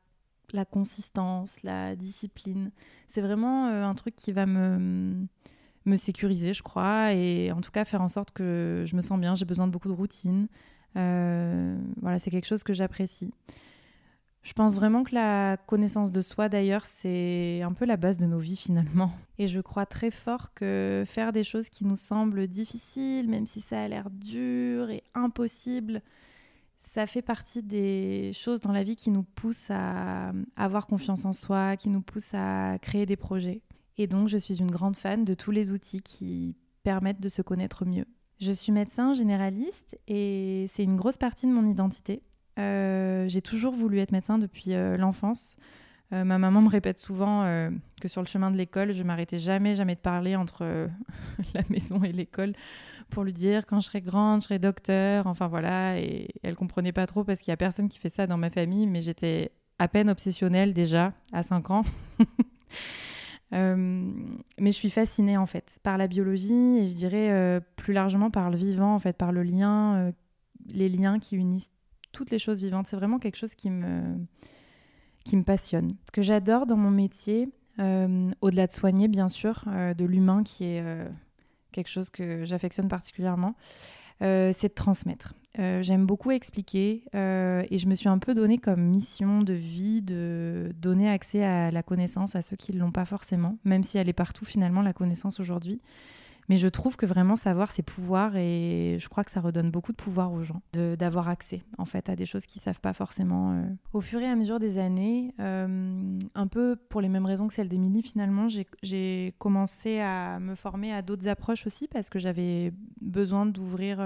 la 0.53 0.65
consistance, 0.65 1.63
la 1.63 1.95
discipline. 1.95 2.73
C'est 3.07 3.23
vraiment 3.23 3.67
un 3.67 3.95
truc 3.95 4.17
qui 4.17 4.33
va 4.33 4.45
me, 4.47 5.27
me 5.87 5.97
sécuriser, 5.97 6.53
je 6.55 6.63
crois, 6.63 7.13
et 7.13 7.53
en 7.53 7.61
tout 7.61 7.71
cas 7.71 7.85
faire 7.85 8.03
en 8.03 8.09
sorte 8.09 8.33
que 8.33 8.85
je 8.87 8.97
me 8.97 9.01
sens 9.01 9.19
bien. 9.19 9.35
J'ai 9.35 9.45
besoin 9.45 9.67
de 9.67 9.73
beaucoup 9.73 9.89
de 9.89 9.95
routine. 9.95 10.49
Euh, 10.97 11.79
voilà, 12.01 12.19
c'est 12.19 12.31
quelque 12.31 12.47
chose 12.47 12.63
que 12.63 12.73
j'apprécie. 12.73 13.31
Je 14.43 14.55
pense 14.55 14.75
vraiment 14.75 15.05
que 15.05 15.15
la 15.15 15.59
connaissance 15.59 16.11
de 16.11 16.23
soi, 16.23 16.49
d'ailleurs, 16.49 16.87
c'est 16.87 17.61
un 17.63 17.73
peu 17.73 17.85
la 17.85 17.99
base 17.99 18.17
de 18.17 18.25
nos 18.25 18.39
vies 18.39 18.57
finalement. 18.57 19.13
Et 19.39 19.49
je 19.49 19.61
crois 19.61 19.85
très 19.85 20.11
fort 20.11 20.55
que 20.55 21.05
faire 21.07 21.33
des 21.33 21.45
choses 21.45 21.69
qui 21.69 21.85
nous 21.85 21.97
semblent 21.97 22.47
difficiles, 22.47 23.29
même 23.29 23.45
si 23.45 23.61
ça 23.61 23.83
a 23.83 23.89
l'air 23.89 24.09
dur 24.11 24.89
et 24.89 25.03
impossible, 25.15 26.03
ça 26.81 27.07
fait 27.07 27.23
partie 27.23 27.63
des 27.63 28.33
choses 28.33 28.61
dans 28.61 28.73
la 28.73 28.83
vie 28.83 28.97
qui 28.97 29.11
nous 29.11 29.23
poussent 29.23 29.71
à 29.71 30.33
avoir 30.57 30.87
confiance 30.87 31.27
en 31.27 31.35
soi, 31.35 31.77
qui 31.77 31.91
nous 31.91 32.01
poussent 32.01 32.35
à 32.35 32.79
créer 32.81 33.05
des 33.05 33.17
projets. 33.17 33.61
Et 34.01 34.07
donc, 34.07 34.29
je 34.29 34.39
suis 34.39 34.61
une 34.61 34.71
grande 34.71 34.97
fan 34.97 35.27
de 35.27 35.35
tous 35.35 35.51
les 35.51 35.73
outils 35.73 36.01
qui 36.01 36.57
permettent 36.85 37.21
de 37.21 37.29
se 37.29 37.43
connaître 37.43 37.85
mieux. 37.85 38.07
Je 38.41 38.51
suis 38.51 38.73
médecin 38.73 39.13
généraliste 39.13 39.99
et 40.09 40.65
c'est 40.73 40.85
une 40.85 40.97
grosse 40.97 41.19
partie 41.19 41.47
de 41.47 41.53
mon 41.53 41.67
identité. 41.67 42.23
Euh, 42.59 43.29
j'ai 43.29 43.43
toujours 43.43 43.75
voulu 43.75 43.99
être 43.99 44.13
médecin 44.13 44.39
depuis 44.39 44.73
euh, 44.73 44.97
l'enfance. 44.97 45.59
Euh, 46.15 46.25
ma 46.25 46.39
maman 46.39 46.63
me 46.63 46.71
répète 46.71 46.99
souvent 46.99 47.45
que 48.01 48.09
sur 48.09 48.23
le 48.23 48.27
chemin 48.27 48.51
de 48.51 48.57
l'école, 48.57 48.95
je 48.95 49.03
m'arrêtais 49.03 49.39
jamais, 49.39 49.75
jamais 49.75 49.97
de 49.97 50.01
parler 50.01 50.35
entre 50.35 50.89
la 51.55 51.61
maison 51.69 52.03
et 52.03 52.13
l'école 52.13 52.55
pour 53.11 53.23
lui 53.23 53.35
dire 53.35 53.67
quand 53.67 53.83
je 53.83 53.87
serai 53.87 54.01
grande, 54.01 54.41
je 54.41 54.47
serai 54.47 54.59
docteur. 54.59 55.27
Enfin 55.27 55.47
voilà, 55.47 56.01
et 56.01 56.29
elle 56.43 56.55
comprenait 56.55 56.93
pas 56.93 57.05
trop 57.05 57.23
parce 57.23 57.41
qu'il 57.41 57.53
y 57.53 57.53
a 57.53 57.59
personne 57.59 57.91
qui 57.91 57.99
fait 57.99 58.09
ça 58.09 58.27
dans 58.27 58.39
ma 58.39 58.49
famille, 58.49 58.87
mais 58.87 59.03
j'étais 59.03 59.53
à 59.79 59.89
peine 59.89 60.09
obsessionnelle 60.09 60.73
déjà 60.73 61.13
à 61.35 61.43
5 61.43 61.71
ans. 61.71 61.83
Euh, 63.53 64.13
mais 64.59 64.71
je 64.71 64.77
suis 64.77 64.91
fascinée 64.91 65.37
en 65.37 65.47
fait 65.47 65.79
par 65.83 65.99
la 65.99 66.07
biologie 66.07 66.79
et 66.79 66.87
je 66.87 66.95
dirais 66.95 67.31
euh, 67.31 67.61
plus 67.77 67.93
largement 67.93 68.31
par 68.31 68.51
le 68.51 68.57
vivant, 68.57 68.95
en 68.95 68.99
fait, 68.99 69.17
par 69.17 69.33
le 69.33 69.43
lien, 69.43 69.97
euh, 69.97 70.13
les 70.73 70.89
liens 70.89 71.19
qui 71.19 71.37
unissent 71.37 71.73
toutes 72.13 72.31
les 72.31 72.39
choses 72.39 72.63
vivantes. 72.63 72.87
C'est 72.87 72.97
vraiment 72.97 73.19
quelque 73.19 73.37
chose 73.37 73.55
qui 73.55 73.71
me, 73.71 74.17
qui 75.25 75.37
me 75.37 75.43
passionne. 75.43 75.91
Ce 76.07 76.13
que 76.13 76.23
j'adore 76.23 76.67
dans 76.67 76.77
mon 76.77 76.91
métier, 76.91 77.49
au-delà 78.43 78.67
de 78.67 78.73
soigner 78.73 79.09
bien 79.09 79.29
sûr, 79.29 79.65
de 79.97 80.05
l'humain 80.05 80.43
qui 80.43 80.65
est 80.65 80.85
quelque 81.73 81.89
chose 81.89 82.11
que 82.11 82.45
j'affectionne 82.45 82.89
particulièrement, 82.89 83.55
c'est 84.21 84.69
de 84.69 84.75
transmettre. 84.75 85.35
Euh, 85.59 85.83
j'aime 85.83 86.07
beaucoup 86.07 86.31
expliquer 86.31 87.03
euh, 87.15 87.65
et 87.71 87.79
je 87.79 87.89
me 87.89 87.95
suis 87.95 88.09
un 88.09 88.19
peu 88.19 88.35
donné 88.35 88.59
comme 88.59 88.83
mission 88.83 89.43
de 89.43 89.53
vie 89.53 90.01
de 90.01 90.73
donner 90.81 91.09
accès 91.09 91.43
à 91.43 91.73
la 91.73 91.83
connaissance 91.83 92.37
à 92.37 92.43
ceux 92.43 92.57
qui 92.57 92.73
ne 92.73 92.79
l'ont 92.79 92.93
pas 92.93 93.05
forcément, 93.05 93.59
même 93.65 93.83
si 93.83 93.99
elle 93.99 94.09
est 94.09 94.15
partout 94.15 94.45
finalement 94.45 94.81
la 94.81 94.93
connaissance 94.93 95.41
aujourd'hui. 95.41 95.81
Mais 96.49 96.57
je 96.57 96.67
trouve 96.67 96.97
que 96.97 97.07
vraiment 97.07 97.37
savoir 97.37 97.71
c'est 97.71 97.83
pouvoir 97.83 98.37
et 98.37 98.97
je 98.99 99.09
crois 99.09 99.23
que 99.23 99.31
ça 99.31 99.41
redonne 99.41 99.71
beaucoup 99.71 99.93
de 99.93 99.97
pouvoir 99.97 100.33
aux 100.33 100.43
gens 100.43 100.63
d'avoir 100.73 101.29
accès 101.29 101.63
en 101.79 101.85
fait 101.85 102.09
à 102.09 102.17
des 102.17 102.27
choses 102.27 102.47
qu'ils 102.47 102.61
savent 102.61 102.81
pas 102.81 102.93
forcément. 102.93 103.53
Euh. 103.53 103.63
Au 103.93 104.01
fur 104.01 104.21
et 104.21 104.27
à 104.27 104.35
mesure 104.35 104.59
des 104.59 104.79
années, 104.79 105.35
un 105.39 106.47
peu 106.49 106.77
pour 106.89 107.01
les 107.01 107.09
mêmes 107.09 107.27
raisons 107.27 107.47
que 107.49 107.55
celle 107.55 107.69
d'Émilie 107.69 108.03
finalement, 108.03 108.49
j'ai 108.83 109.35
commencé 109.39 110.01
à 110.01 110.39
me 110.41 110.55
former 110.55 110.93
à 110.93 111.03
d'autres 111.03 111.29
approches 111.29 111.67
aussi 111.67 111.87
parce 111.87 112.09
que 112.09 112.19
j'avais 112.19 112.73
besoin 113.01 113.47
d'ouvrir 113.47 114.01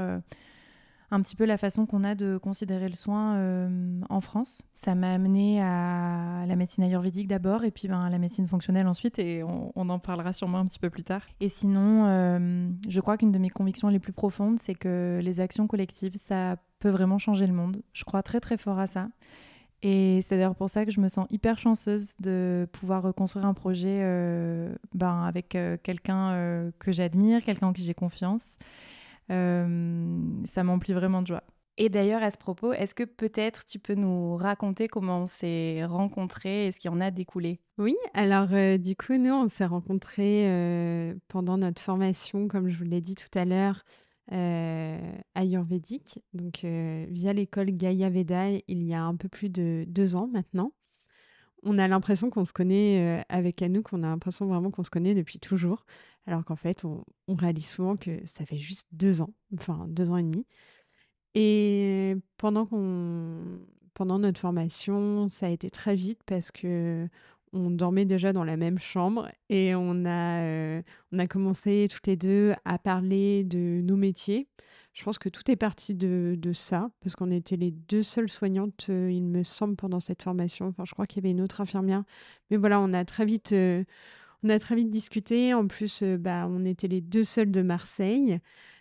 un 1.10 1.20
petit 1.22 1.36
peu 1.36 1.44
la 1.44 1.56
façon 1.56 1.86
qu'on 1.86 2.04
a 2.04 2.14
de 2.14 2.38
considérer 2.38 2.88
le 2.88 2.94
soin 2.94 3.36
euh, 3.36 4.00
en 4.08 4.20
France. 4.20 4.62
Ça 4.74 4.94
m'a 4.94 5.12
amené 5.12 5.60
à 5.62 6.44
la 6.46 6.56
médecine 6.56 6.84
ayurvédique 6.84 7.28
d'abord 7.28 7.64
et 7.64 7.70
puis 7.70 7.88
ben, 7.88 8.00
à 8.00 8.10
la 8.10 8.18
médecine 8.18 8.46
fonctionnelle 8.46 8.86
ensuite 8.86 9.18
et 9.18 9.42
on, 9.42 9.88
en 9.88 9.98
parlera 9.98 10.32
sûrement 10.32 10.58
un 10.58 10.64
petit 10.64 10.78
peu 10.78 10.90
plus 10.90 11.04
tard. 11.04 11.22
Et 11.40 11.48
sinon, 11.48 12.06
euh, 12.06 12.68
je 12.88 13.00
crois 13.00 13.16
qu'une 13.16 13.32
de 13.32 13.38
mes 13.38 13.50
convictions 13.50 13.88
les 13.88 13.98
plus 13.98 14.12
profondes, 14.12 14.58
c'est 14.60 14.74
que 14.74 15.20
les 15.22 15.40
actions 15.40 15.66
collectives, 15.66 16.16
ça 16.16 16.56
peut 16.78 16.88
vraiment 16.88 17.18
changer 17.18 17.46
le 17.46 17.52
monde. 17.52 17.82
Je 17.92 18.04
crois 18.04 18.22
très 18.22 18.40
très 18.40 18.56
fort 18.56 18.78
à 18.78 18.86
ça. 18.86 19.08
Et 19.82 20.20
c'est 20.22 20.36
d'ailleurs 20.36 20.54
pour 20.54 20.70
ça 20.70 20.86
que 20.86 20.90
je 20.90 20.98
me 20.98 21.08
sens 21.08 21.26
hyper 21.28 21.58
chanceuse 21.58 22.14
de 22.18 22.66
pouvoir 22.72 23.02
reconstruire 23.02 23.44
un 23.44 23.52
projet 23.52 24.00
euh, 24.00 24.74
ben, 24.94 25.24
avec 25.24 25.58
quelqu'un 25.82 26.72
que 26.78 26.90
j'admire, 26.90 27.44
quelqu'un 27.44 27.66
en 27.66 27.72
qui 27.74 27.82
j'ai 27.82 27.92
confiance. 27.92 28.56
Euh, 29.30 30.18
ça 30.44 30.64
m'emplit 30.64 30.92
vraiment 30.92 31.22
de 31.22 31.28
joie. 31.28 31.44
Et 31.76 31.88
d'ailleurs, 31.88 32.22
à 32.22 32.30
ce 32.30 32.38
propos, 32.38 32.72
est-ce 32.72 32.94
que 32.94 33.02
peut-être 33.02 33.66
tu 33.66 33.80
peux 33.80 33.94
nous 33.94 34.36
raconter 34.36 34.86
comment 34.86 35.22
on 35.22 35.26
s'est 35.26 35.84
rencontrés 35.84 36.68
et 36.68 36.72
ce 36.72 36.78
qui 36.78 36.88
en 36.88 37.00
a 37.00 37.10
découlé? 37.10 37.58
Oui, 37.78 37.96
alors 38.12 38.48
euh, 38.52 38.78
du 38.78 38.94
coup, 38.94 39.16
nous, 39.16 39.32
on 39.32 39.48
s'est 39.48 39.66
rencontrés 39.66 40.48
euh, 40.48 41.14
pendant 41.26 41.56
notre 41.58 41.82
formation, 41.82 42.46
comme 42.46 42.68
je 42.68 42.78
vous 42.78 42.84
l'ai 42.84 43.00
dit 43.00 43.16
tout 43.16 43.36
à 43.36 43.44
l'heure, 43.44 43.84
ayurvédique, 44.30 46.20
donc 46.32 46.64
via 46.64 47.32
l'école 47.34 47.72
Gaia 47.72 48.08
Veda, 48.08 48.48
il 48.50 48.82
y 48.82 48.94
a 48.94 49.02
un 49.02 49.16
peu 49.16 49.28
plus 49.28 49.50
de 49.50 49.84
deux 49.86 50.16
ans 50.16 50.28
maintenant. 50.32 50.72
On 51.64 51.78
a 51.78 51.88
l'impression 51.88 52.30
qu'on 52.30 52.44
se 52.44 52.52
connaît 52.52 53.20
euh, 53.20 53.22
avec 53.28 53.62
Anouk, 53.62 53.92
on 53.92 54.02
a 54.02 54.08
l'impression 54.08 54.46
vraiment 54.46 54.70
qu'on 54.70 54.84
se 54.84 54.90
connaît 54.90 55.14
depuis 55.14 55.40
toujours, 55.40 55.84
alors 56.26 56.44
qu'en 56.44 56.56
fait, 56.56 56.84
on, 56.84 57.04
réalise 57.34 57.68
souvent 57.68 57.96
que 57.96 58.10
ça 58.26 58.44
fait 58.44 58.56
juste 58.58 58.86
deux 58.92 59.20
ans, 59.22 59.30
enfin 59.54 59.86
deux 59.88 60.10
ans 60.10 60.16
et 60.16 60.22
demi. 60.22 60.46
Et 61.34 62.16
pendant 62.36 62.66
qu'on, 62.66 63.40
pendant 63.94 64.18
notre 64.18 64.40
formation, 64.40 65.28
ça 65.28 65.46
a 65.46 65.48
été 65.50 65.70
très 65.70 65.96
vite 65.96 66.20
parce 66.26 66.50
que 66.52 67.08
on 67.52 67.70
dormait 67.70 68.04
déjà 68.04 68.32
dans 68.32 68.44
la 68.44 68.56
même 68.56 68.78
chambre 68.78 69.28
et 69.48 69.74
on 69.76 70.04
a, 70.04 70.42
euh, 70.42 70.82
on 71.12 71.18
a 71.20 71.26
commencé 71.26 71.86
toutes 71.90 72.06
les 72.08 72.16
deux 72.16 72.52
à 72.64 72.78
parler 72.78 73.44
de 73.44 73.80
nos 73.82 73.96
métiers. 73.96 74.48
Je 74.94 75.04
pense 75.04 75.18
que 75.18 75.28
tout 75.28 75.50
est 75.50 75.56
parti 75.56 75.94
de, 75.94 76.38
ça, 76.52 76.90
parce 77.00 77.16
qu'on 77.16 77.30
était 77.30 77.56
les 77.56 77.72
deux 77.72 78.02
seules 78.02 78.30
soignantes, 78.30 78.86
euh, 78.90 79.10
il 79.10 79.24
me 79.24 79.42
semble, 79.42 79.76
pendant 79.76 80.00
cette 80.00 80.22
formation. 80.22 80.68
Enfin, 80.68 80.84
je 80.86 80.92
crois 80.92 81.06
qu'il 81.06 81.22
y 81.22 81.26
avait 81.26 81.32
une 81.32 81.40
autre 81.40 81.60
infirmière. 81.60 82.04
Mais 82.50 82.56
voilà, 82.56 82.80
on 82.80 82.92
a 82.92 83.04
très 83.04 83.24
vite, 83.24 83.52
euh, 83.52 83.84
on 84.44 84.48
a 84.48 84.58
très 84.58 84.76
vite 84.76 84.90
discuté. 84.90 85.52
En 85.52 85.66
plus, 85.66 86.02
bah, 86.02 86.46
on 86.48 86.64
était 86.64 86.88
les 86.88 87.00
deux 87.00 87.24
seules 87.24 87.50
de 87.50 87.62
Marseille. 87.62 88.38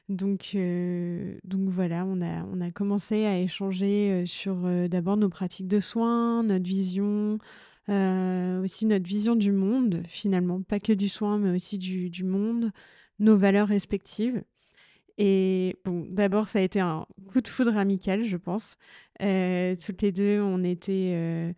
Donc, 0.10 0.56
donc 1.46 1.70
voilà, 1.70 2.06
on 2.06 2.22
a, 2.22 2.44
on 2.46 2.62
a 2.62 2.72
commencé 2.72 3.26
à 3.26 3.40
échanger 3.40 4.26
sur 4.26 4.58
d'abord 4.90 5.18
nos 5.18 5.30
pratiques 5.30 5.70
de 5.70 5.80
soins, 5.80 6.44
notre 6.44 6.66
vision, 6.66 7.40
euh, 7.90 8.64
aussi 8.64 8.86
notre 8.86 9.08
vision 9.08 9.36
du 9.36 9.52
monde, 9.52 10.04
finalement, 10.08 10.62
pas 10.62 10.80
que 10.80 10.94
du 10.94 11.10
soin, 11.10 11.38
mais 11.38 11.54
aussi 11.54 11.78
du 11.78 12.24
monde, 12.24 12.72
nos 13.20 13.38
valeurs 13.38 13.68
respectives. 13.68 14.44
Et 15.18 15.76
bon, 15.86 16.06
d'abord, 16.10 16.48
ça 16.48 16.60
a 16.60 16.62
été 16.62 16.80
un 16.80 17.06
coup 17.32 17.42
de 17.42 17.48
foudre 17.48 17.78
amical, 17.78 18.24
je 18.24 18.38
pense. 18.38 18.78
Euh, 19.22 19.76
toutes 19.84 20.02
les 20.02 20.12
deux, 20.12 20.42
on 20.42 20.64
était, 20.64 21.12
euh, 21.16 21.54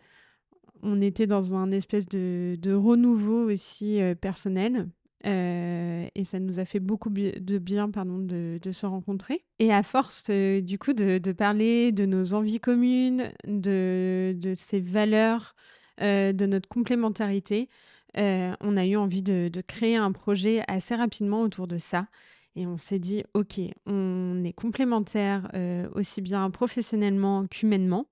on 0.83 1.01
était 1.01 1.27
dans 1.27 1.55
un 1.55 1.71
espèce 1.71 2.07
de, 2.07 2.57
de 2.62 2.74
renouveau 2.74 3.50
aussi 3.50 4.00
personnel. 4.19 4.89
et 5.24 6.24
ça 6.24 6.39
nous 6.39 6.59
a 6.59 6.65
fait 6.65 6.79
beaucoup 6.79 7.09
de 7.09 7.57
bien 7.57 7.89
pardon, 7.89 8.19
de, 8.19 8.59
de, 8.62 8.71
se 8.71 8.85
rencontrer. 8.85 9.43
Et 9.59 9.74
à 9.74 9.83
force, 9.83 10.29
du 10.29 10.77
coup, 10.77 10.93
de, 10.93 11.17
de, 11.17 11.31
parler 11.31 11.91
de 11.91 12.05
nos 12.05 12.33
envies 12.33 12.59
communes, 12.59 13.31
de, 13.45 14.53
ces 14.55 14.79
valeurs 14.79 15.55
euh, 16.01 16.33
de 16.33 16.45
notre 16.45 16.67
complémentarité, 16.67 17.69
euh, 18.17 18.53
on 18.59 18.75
a 18.75 18.85
eu 18.85 18.97
envie 18.97 19.21
de, 19.21 19.50
créer 19.65 19.95
un 19.95 20.12
projet 20.12 20.62
assez 20.67 20.93
rapidement 20.93 21.41
autour 21.41 21.67
de 21.67 21.77
ça. 21.77 22.07
Et 22.55 22.65
on 22.65 22.77
s'est 22.77 23.00
dit, 23.00 23.24
OK, 23.33 23.59
on 23.85 24.43
est 24.43 24.53
complémentaires 24.53 25.50
euh, 25.53 25.89
aussi 25.93 26.21
bien 26.21 26.50
professionnellement 26.50 27.45
qu'humainement. 27.47 28.07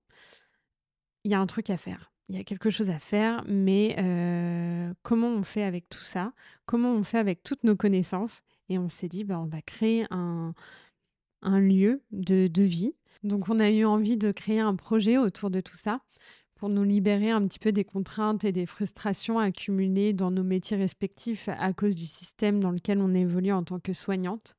Il 1.24 1.30
y 1.30 1.34
a 1.34 1.40
un 1.40 1.46
truc 1.46 1.70
à 1.70 1.76
faire. 1.76 2.12
Il 2.28 2.36
y 2.36 2.40
a 2.40 2.44
quelque 2.44 2.70
chose 2.70 2.90
à 2.90 2.98
faire, 2.98 3.42
mais 3.46 3.96
comment 5.02 5.28
on 5.28 5.42
fait 5.42 5.62
avec 5.62 5.88
tout 5.90 5.98
ça? 5.98 6.32
Comment 6.64 6.92
on 6.92 7.02
fait 7.02 7.18
avec 7.18 7.42
toutes 7.42 7.64
nos 7.64 7.76
connaissances? 7.76 8.40
Et 8.70 8.78
on 8.78 8.88
s'est 8.88 9.08
dit, 9.08 9.24
bah, 9.24 9.38
on 9.38 9.46
va 9.46 9.60
créer 9.60 10.06
un, 10.10 10.54
lieu 11.42 12.02
de, 12.12 12.46
de 12.46 12.62
vie. 12.62 12.94
Donc 13.22 13.48
on 13.50 13.60
a 13.60 13.70
eu 13.70 13.84
envie 13.84 14.16
de 14.16 14.32
créer 14.32 14.60
un 14.60 14.74
projet 14.74 15.18
autour 15.18 15.50
de 15.50 15.60
tout 15.60 15.76
ça 15.76 16.00
pour 16.64 16.70
nous 16.70 16.82
libérer 16.82 17.30
un 17.30 17.46
petit 17.46 17.58
peu 17.58 17.72
des 17.72 17.84
contraintes 17.84 18.42
et 18.42 18.50
des 18.50 18.64
frustrations 18.64 19.38
accumulées 19.38 20.14
dans 20.14 20.30
nos 20.30 20.42
métiers 20.42 20.78
respectifs 20.78 21.50
à 21.50 21.74
cause 21.74 21.94
du 21.94 22.06
système 22.06 22.58
dans 22.58 22.70
lequel 22.70 23.00
on 23.00 23.12
évolue 23.12 23.52
en 23.52 23.62
tant 23.64 23.80
que 23.80 23.92
soignante. 23.92 24.56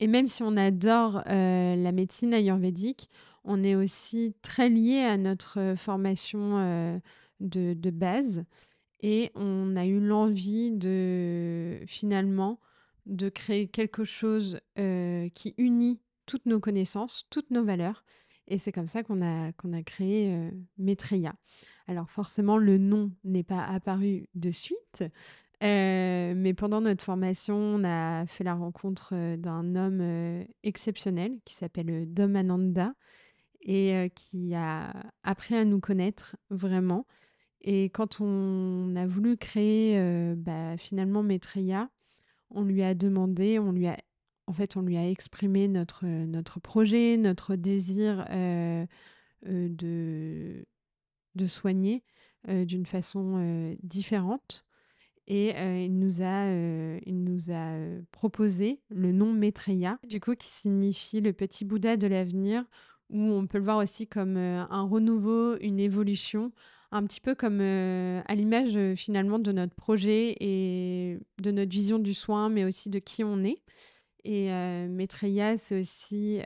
Et 0.00 0.08
même 0.08 0.26
si 0.26 0.42
on 0.42 0.56
adore 0.56 1.22
euh, 1.28 1.76
la 1.76 1.92
médecine 1.92 2.34
ayurvédique, 2.34 3.08
on 3.44 3.62
est 3.62 3.76
aussi 3.76 4.34
très 4.42 4.68
lié 4.68 5.02
à 5.02 5.16
notre 5.16 5.74
formation 5.76 6.58
euh, 6.58 6.98
de, 7.38 7.90
base 7.92 8.44
et 8.98 9.30
on 9.36 9.76
a 9.76 9.86
eu 9.86 10.00
l'envie 10.00 10.72
de 10.72 11.78
finalement 11.86 12.58
de 13.06 13.28
créer 13.28 13.68
quelque 13.68 14.02
chose 14.02 14.58
euh, 14.80 15.28
qui 15.36 15.54
unit 15.56 16.00
toutes 16.26 16.46
nos 16.46 16.58
connaissances, 16.58 17.26
toutes 17.30 17.52
nos 17.52 17.62
valeurs 17.62 18.02
et 18.48 18.58
c'est 18.58 18.72
comme 18.72 18.86
ça 18.86 19.02
qu'on 19.02 19.22
a, 19.22 19.52
qu'on 19.52 19.72
a 19.72 19.82
créé 19.82 20.34
euh, 20.34 21.34
Alors 21.86 22.10
forcément, 22.10 22.56
le 22.56 22.78
nom 22.78 23.12
n'est 23.24 23.42
pas 23.44 23.64
apparu 23.64 24.26
de 24.34 24.50
suite, 24.50 25.04
euh, 25.62 26.34
mais 26.36 26.54
pendant 26.54 26.80
notre 26.80 27.02
formation, 27.02 27.56
on 27.56 27.84
a 27.84 28.26
fait 28.26 28.44
la 28.44 28.54
rencontre 28.54 29.10
euh, 29.12 29.36
d'un 29.36 29.74
homme 29.74 29.98
euh, 30.00 30.44
exceptionnel 30.62 31.38
qui 31.44 31.54
s'appelle 31.54 32.12
Dom 32.12 32.36
Ananda 32.36 32.92
et 33.60 34.10
qui 34.14 34.54
a 34.54 34.92
appris 35.24 35.54
à 35.54 35.64
nous 35.64 35.80
connaître 35.80 36.36
vraiment. 36.48 37.06
Et 37.60 37.86
quand 37.90 38.20
on 38.20 38.94
a 38.96 39.04
voulu 39.04 39.36
créer 39.36 40.00
bah, 40.36 40.76
finalement 40.78 41.22
Maitreya, 41.22 41.90
on 42.50 42.62
lui 42.62 42.82
a 42.82 42.94
demandé, 42.94 43.58
on 43.58 43.72
lui 43.72 43.88
a 43.88 43.98
en 44.48 44.52
fait, 44.54 44.78
on 44.78 44.82
lui 44.82 44.96
a 44.96 45.08
exprimé 45.08 45.68
notre, 45.68 46.06
notre 46.06 46.58
projet, 46.58 47.18
notre 47.18 47.54
désir 47.54 48.24
euh, 48.30 48.86
euh, 49.46 49.68
de, 49.68 50.66
de 51.34 51.46
soigner 51.46 52.02
euh, 52.48 52.64
d'une 52.64 52.86
façon 52.86 53.76
différente. 53.82 54.64
Et 55.30 55.50
il 55.84 55.98
nous 55.98 56.22
a, 56.22 56.50
il 56.50 57.22
nous 57.22 57.50
a 57.50 57.76
proposé 58.12 58.80
le 58.88 59.12
nom 59.12 59.34
Maitreya, 59.34 59.98
du 60.08 60.20
coup, 60.20 60.34
qui 60.34 60.46
signifie 60.46 61.20
le 61.20 61.34
petit 61.34 61.66
Bouddha 61.66 61.98
de 61.98 62.06
l'avenir, 62.06 62.64
où 63.10 63.20
on 63.20 63.46
peut 63.46 63.58
le 63.58 63.64
voir 63.64 63.76
aussi 63.76 64.06
comme 64.06 64.38
un 64.38 64.82
renouveau, 64.84 65.58
une 65.58 65.80
évolution, 65.80 66.50
un 66.92 67.04
petit 67.04 67.20
peu 67.20 67.34
comme 67.34 67.60
à 67.60 68.34
l'image 68.34 68.78
finalement 68.94 69.38
de 69.38 69.52
notre 69.52 69.74
projet 69.74 70.34
et 70.40 71.18
de 71.42 71.50
notre 71.50 71.72
vision 71.72 71.98
du 71.98 72.14
soin, 72.14 72.48
mais 72.48 72.64
aussi 72.64 72.88
de 72.88 72.98
qui 72.98 73.22
on 73.22 73.44
est. 73.44 73.62
Et 74.24 74.52
euh, 74.52 74.88
Maitreya, 74.88 75.56
c'est 75.56 75.80
aussi, 75.80 76.40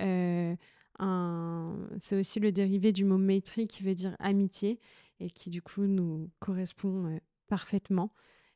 aussi 1.00 2.40
le 2.40 2.50
dérivé 2.52 2.92
du 2.92 3.04
mot 3.04 3.18
maitri 3.18 3.66
qui 3.66 3.82
veut 3.82 3.94
dire 3.94 4.16
amitié 4.18 4.78
et 5.20 5.30
qui 5.30 5.50
du 5.50 5.62
coup 5.62 5.86
nous 5.86 6.30
correspond 6.38 7.18
parfaitement. 7.48 8.12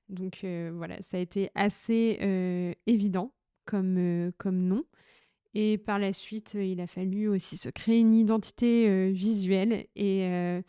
Donc 0.08 0.44
voilà, 0.44 1.00
ça 1.02 1.16
a 1.16 1.20
été 1.20 1.50
assez 1.54 2.18
évident 2.87 3.32
comme, 3.64 4.32
comme 4.38 4.58
nom. 4.58 4.85
Et 5.54 5.78
par 5.78 5.99
la 5.99 6.12
suite, 6.12 6.54
il 6.54 6.80
a 6.80 6.87
fallu 6.87 7.28
aussi 7.28 7.56
se 7.56 7.70
créer 7.70 8.00
une 8.00 8.14
identité 8.14 9.11
visuelle 9.11 9.87
et 9.96 10.62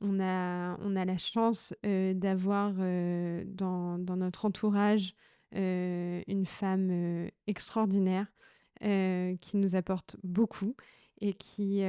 on 0.00 0.20
a, 0.20 0.76
on 0.80 0.96
a 0.96 1.04
la 1.04 1.18
chance 1.18 1.74
d'avoir 1.82 2.74
dans, 2.74 3.98
dans, 3.98 4.16
notre 4.16 4.44
entourage 4.44 5.14
une 5.54 6.46
femme 6.46 6.88
euh, 6.90 7.28
extraordinaire 7.46 8.26
euh, 8.82 9.36
qui 9.40 9.56
nous 9.56 9.76
apporte 9.76 10.16
beaucoup 10.22 10.74
et 11.20 11.32
qui, 11.32 11.82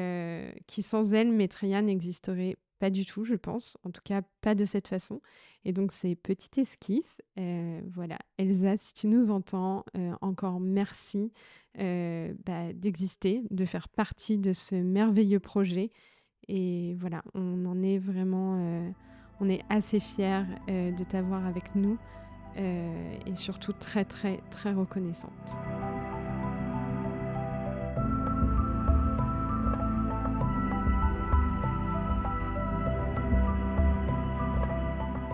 qui 0.68 0.82
sans 0.82 1.14
elle, 1.14 1.32
Maitreya 1.32 1.82
n'existerait 1.82 2.56
pas 2.80 2.90
du 2.90 3.06
tout, 3.06 3.26
je 3.26 3.34
pense. 3.34 3.76
En 3.84 3.90
tout 3.90 4.02
cas, 4.06 4.22
pas 4.42 4.56
de 4.56 4.64
cette 4.64 4.88
façon. 4.88 5.20
Et 5.66 5.74
donc, 5.74 5.92
ces 5.92 6.16
petites 6.16 6.58
esquisses, 6.58 7.22
voilà. 7.36 8.18
Elsa, 8.38 8.78
si 8.78 8.94
tu 8.94 9.08
nous 9.08 9.32
entends, 9.32 9.84
encore 10.22 10.62
merci 10.62 11.34
bah, 11.76 12.72
d'exister, 12.74 13.42
de 13.50 13.66
faire 13.66 13.90
partie 13.90 14.38
de 14.38 14.54
ce 14.54 14.76
merveilleux 14.76 15.42
projet. 15.42 15.92
Et 16.48 16.96
voilà, 17.00 17.24
on 17.34 17.66
en 17.66 17.82
est 17.82 17.98
vraiment, 17.98 18.94
on 19.42 19.50
est 19.50 19.64
assez 19.70 20.00
fiers 20.00 20.46
de 20.68 21.04
t'avoir 21.04 21.46
avec 21.46 21.76
nous. 21.76 21.98
Euh, 22.58 23.16
et 23.26 23.36
surtout 23.36 23.74
très 23.74 24.06
très 24.06 24.40
très 24.50 24.72
reconnaissante. 24.72 25.30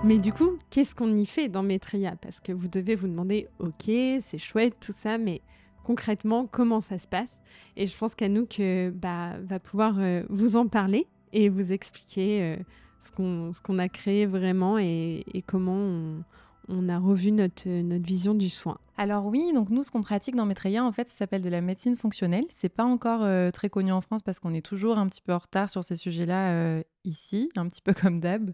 Mais 0.04 0.18
du 0.18 0.34
coup, 0.34 0.58
qu'est-ce 0.72 0.96
qu'on 0.96 1.16
y 1.16 1.28
fait 1.28 1.48
dans 1.48 1.62
Maitreya? 1.62 2.16
Parce 2.16 2.40
que 2.40 2.51
vous 2.51 2.68
devez 2.68 2.96
vous 2.96 3.08
demander, 3.08 3.48
ok, 3.60 3.84
c'est 3.86 4.40
chouette 4.40 4.75
tout 4.80 4.94
ça, 4.94 5.20
mais 5.20 5.42
concrètement, 5.84 6.48
comment 6.48 6.82
ça 6.82 6.98
se 6.98 7.08
passe? 7.08 7.40
Et 7.78 7.86
je 7.86 7.96
pense 7.96 8.16
qu'Anouk 8.16 8.60
bah, 8.96 9.38
va 9.44 9.60
pouvoir 9.60 9.98
euh, 10.00 10.24
vous 10.28 10.56
en 10.56 10.68
parler 10.68 11.06
et 11.34 11.50
vous 11.50 11.72
expliquer 11.72 12.42
euh, 12.42 13.51
ce 13.54 13.62
qu'on 13.62 13.78
a 13.78 13.90
créé 13.90 14.25
vraiment 14.25 14.80
et, 14.80 15.24
et 15.36 15.44
comment 15.44 15.78
on, 15.78 16.24
on 16.72 16.90
a 16.90 16.98
revu 16.98 17.32
notre, 17.32 17.70
notre 17.70 18.06
vision 18.06 18.34
du 18.34 18.50
soin. 18.50 18.80
Alors 18.98 19.25
oui, 19.25 19.51
donc 19.54 19.70
nous, 19.70 19.84
ce 19.84 19.92
qu'on 19.92 20.01
pratique 20.01 20.36
dans 20.36 20.46
Maitreya, 20.46 20.84
en 20.84 20.92
fait, 20.92 21.08
ça 21.08 21.16
s'appelle 21.16 21.42
de 21.42 21.50
la 21.50 21.62
médecine 21.62 21.96
fonctionnelle. 21.96 22.46
C'est 22.50 22.70
pas 22.70 22.84
encore 22.84 23.24
euh, 23.24 23.51
très 23.51 23.70
connu 23.70 23.92
en 23.92 24.01
France 24.01 24.22
parce 24.22 24.40
qu'on 24.40 24.54
est 24.54 24.66
toujours 24.66 24.98
un 24.98 25.08
petit 25.08 25.22
peu 25.22 25.34
en 25.34 25.40
retard 25.40 25.70
sur 25.70 25.84
ces 25.84 25.96
sujets-là 25.96 26.51
euh, 26.51 26.84
ici, 27.04 27.50
un 27.56 27.68
petit 27.68 27.82
peu 27.82 27.94
comme 28.00 28.20
d'hab. 28.20 28.51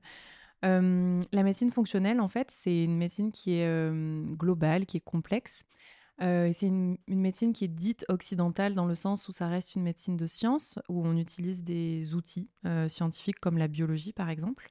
Euh, 0.65 1.21
la 1.31 1.43
médecine 1.43 1.71
fonctionnelle, 1.71 2.19
en 2.19 2.27
fait, 2.27 2.49
c'est 2.49 2.83
une 2.83 2.97
médecine 2.97 3.31
qui 3.31 3.55
est 3.55 3.91
globale, 4.37 4.85
qui 4.85 4.97
est 4.97 5.05
complexe. 5.05 5.63
c'est 6.19 6.61
une, 6.61 6.97
médecine 7.07 7.53
qui 7.53 7.65
est 7.65 7.67
dite 7.67 8.05
occidentale 8.07 8.73
dans 8.73 8.85
le 8.85 8.95
sens 8.95 9.27
où 9.27 9.31
ça 9.31 9.47
reste 9.47 9.75
une 9.75 9.83
médecine 9.83 10.17
de 10.17 10.25
science, 10.25 10.79
où 10.89 11.05
on 11.05 11.15
utilise 11.17 11.63
des 11.63 12.15
outils 12.15 12.49
scientifiques 12.87 13.39
comme 13.39 13.57
la 13.57 13.67
biologie, 13.67 14.13
par 14.13 14.29
exemple. 14.29 14.69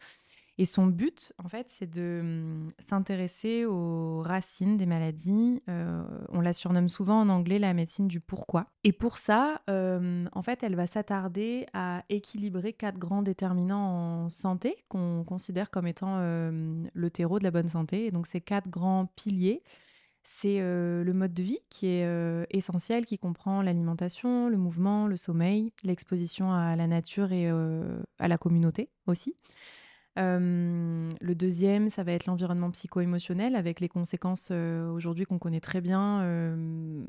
Et 0.58 0.64
son 0.64 0.86
but, 0.86 1.34
en 1.42 1.48
fait, 1.48 1.66
c'est 1.68 1.88
de 1.90 2.20
hum, 2.22 2.68
s'intéresser 2.78 3.66
aux 3.66 4.22
racines 4.22 4.78
des 4.78 4.86
maladies. 4.86 5.62
Euh, 5.68 6.02
on 6.30 6.40
la 6.40 6.54
surnomme 6.54 6.88
souvent 6.88 7.20
en 7.20 7.28
anglais 7.28 7.58
la 7.58 7.74
médecine 7.74 8.08
du 8.08 8.20
pourquoi. 8.20 8.66
Et 8.82 8.92
pour 8.92 9.18
ça, 9.18 9.60
euh, 9.68 10.24
en 10.32 10.42
fait, 10.42 10.62
elle 10.62 10.74
va 10.74 10.86
s'attarder 10.86 11.66
à 11.74 12.04
équilibrer 12.08 12.72
quatre 12.72 12.98
grands 12.98 13.22
déterminants 13.22 14.24
en 14.24 14.30
santé 14.30 14.76
qu'on 14.88 15.24
considère 15.24 15.70
comme 15.70 15.86
étant 15.86 16.16
euh, 16.16 16.82
le 16.94 17.10
terreau 17.10 17.38
de 17.38 17.44
la 17.44 17.50
bonne 17.50 17.68
santé. 17.68 18.06
Et 18.06 18.10
donc, 18.10 18.26
ces 18.26 18.40
quatre 18.40 18.70
grands 18.70 19.06
piliers, 19.14 19.62
c'est 20.22 20.58
le 20.58 21.12
mode 21.12 21.34
de 21.34 21.42
vie 21.44 21.60
qui 21.70 21.86
est 21.86 22.46
essentiel, 22.50 23.06
qui 23.06 23.16
comprend 23.16 23.62
l'alimentation, 23.62 24.48
le 24.48 24.56
mouvement, 24.56 25.06
le 25.06 25.16
sommeil, 25.16 25.72
l'exposition 25.84 26.52
à 26.52 26.74
la 26.74 26.88
nature 26.88 27.30
et 27.30 27.48
à 27.48 28.26
la 28.26 28.36
communauté 28.36 28.90
aussi 29.06 29.36
le 30.16 31.34
deuxième, 31.34 31.90
ça 31.90 32.02
va 32.02 32.12
être 32.12 32.26
l'environnement 32.26 32.70
psycho-émotionnel 32.70 33.54
avec 33.54 33.80
les 33.80 33.88
conséquences 33.88 34.50
aujourd'hui 34.50 35.24
qu'on 35.24 35.38
connaît 35.38 35.60
très 35.60 35.80
bien, 35.80 36.56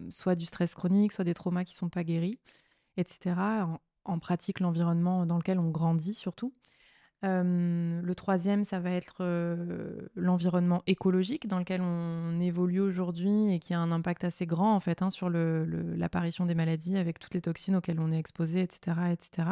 soit 0.09 0.35
du 0.35 0.45
stress 0.45 0.75
chronique, 0.75 1.11
soit 1.11 1.25
des 1.25 1.33
traumas 1.33 1.63
qui 1.63 1.73
ne 1.73 1.77
sont 1.77 1.89
pas 1.89 2.03
guéris, 2.03 2.39
etc. 2.97 3.35
en 4.05 4.19
pratique, 4.19 4.59
l'environnement 4.59 5.25
dans 5.25 5.37
lequel 5.37 5.59
on 5.59 5.69
grandit 5.69 6.13
surtout 6.13 6.51
le 7.24 8.13
troisième, 8.13 8.63
ça 8.63 8.79
va 8.79 8.91
être 8.91 9.24
l'environnement 10.15 10.83
écologique 10.88 11.47
dans 11.47 11.59
lequel 11.59 11.81
on 11.81 12.39
évolue 12.39 12.79
aujourd'hui 12.79 13.53
et 13.53 13.59
qui 13.59 13.74
a 13.74 13.79
un 13.79 13.91
impact 13.91 14.24
assez 14.24 14.45
grand 14.45 14.75
en 14.75 14.79
fait 14.79 15.01
hein, 15.01 15.09
sur 15.09 15.29
l'apparition 15.29 16.45
des 16.45 16.55
maladies 16.55 16.97
avec 16.97 17.19
toutes 17.19 17.33
les 17.33 17.41
toxines 17.41 17.75
auxquelles 17.75 18.00
on 18.00 18.12
est 18.12 18.19
exposé, 18.19 18.62
etc., 18.62 18.97
etc. 19.12 19.50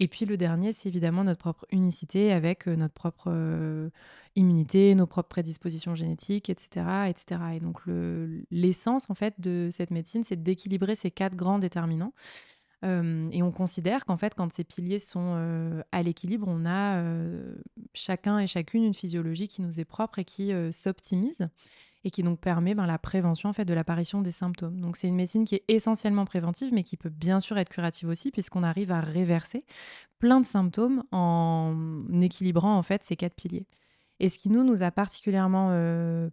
Et 0.00 0.08
puis 0.08 0.24
le 0.24 0.36
dernier, 0.36 0.72
c'est 0.72 0.88
évidemment 0.88 1.24
notre 1.24 1.40
propre 1.40 1.66
unicité 1.70 2.32
avec 2.32 2.66
notre 2.66 2.94
propre 2.94 3.90
immunité, 4.36 4.94
nos 4.94 5.06
propres 5.06 5.28
prédispositions 5.28 5.94
génétiques, 5.94 6.50
etc., 6.50 6.86
etc. 7.08 7.40
Et 7.54 7.60
donc 7.60 7.80
l'essence 8.50 9.10
en 9.10 9.14
fait 9.14 9.40
de 9.40 9.68
cette 9.70 9.90
médecine, 9.90 10.24
c'est 10.24 10.42
d'équilibrer 10.42 10.96
ces 10.96 11.10
quatre 11.10 11.36
grands 11.36 11.58
déterminants 11.58 12.12
et 12.84 13.42
on 13.42 13.50
considère 13.50 14.04
qu'en 14.04 14.16
fait, 14.18 14.34
quand 14.34 14.52
ces 14.52 14.64
piliers 14.64 14.98
sont 14.98 15.82
à 15.90 16.02
l'équilibre, 16.02 16.46
on 16.48 16.66
a 16.66 17.02
chacun 17.94 18.38
et 18.38 18.46
chacune 18.46 18.84
une 18.84 18.94
physiologie 18.94 19.48
qui 19.48 19.62
nous 19.62 19.80
est 19.80 19.84
propre 19.84 20.18
et 20.18 20.24
qui 20.24 20.52
s'optimise 20.72 21.48
et 22.04 22.10
qui 22.10 22.22
donc 22.22 22.38
permet 22.38 22.74
ben, 22.74 22.86
la 22.86 22.98
prévention 22.98 23.48
en 23.48 23.52
fait 23.54 23.64
de 23.64 23.72
l'apparition 23.72 24.20
des 24.20 24.30
symptômes. 24.30 24.78
Donc 24.80 24.96
c'est 24.98 25.08
une 25.08 25.14
médecine 25.14 25.46
qui 25.46 25.54
est 25.54 25.64
essentiellement 25.68 26.26
préventive, 26.26 26.72
mais 26.72 26.82
qui 26.82 26.98
peut 26.98 27.08
bien 27.08 27.40
sûr 27.40 27.56
être 27.56 27.70
curative 27.70 28.10
aussi, 28.10 28.30
puisqu'on 28.30 28.62
arrive 28.62 28.92
à 28.92 29.00
réverser 29.00 29.64
plein 30.18 30.40
de 30.40 30.46
symptômes 30.46 31.02
en 31.12 31.74
équilibrant 32.20 32.76
en 32.76 32.82
fait 32.82 33.02
ces 33.02 33.16
quatre 33.16 33.34
piliers. 33.34 33.66
Et 34.20 34.28
ce 34.28 34.38
qui 34.38 34.50
nous 34.50 34.64
nous 34.64 34.82
a 34.82 34.90
particulièrement 34.90 35.68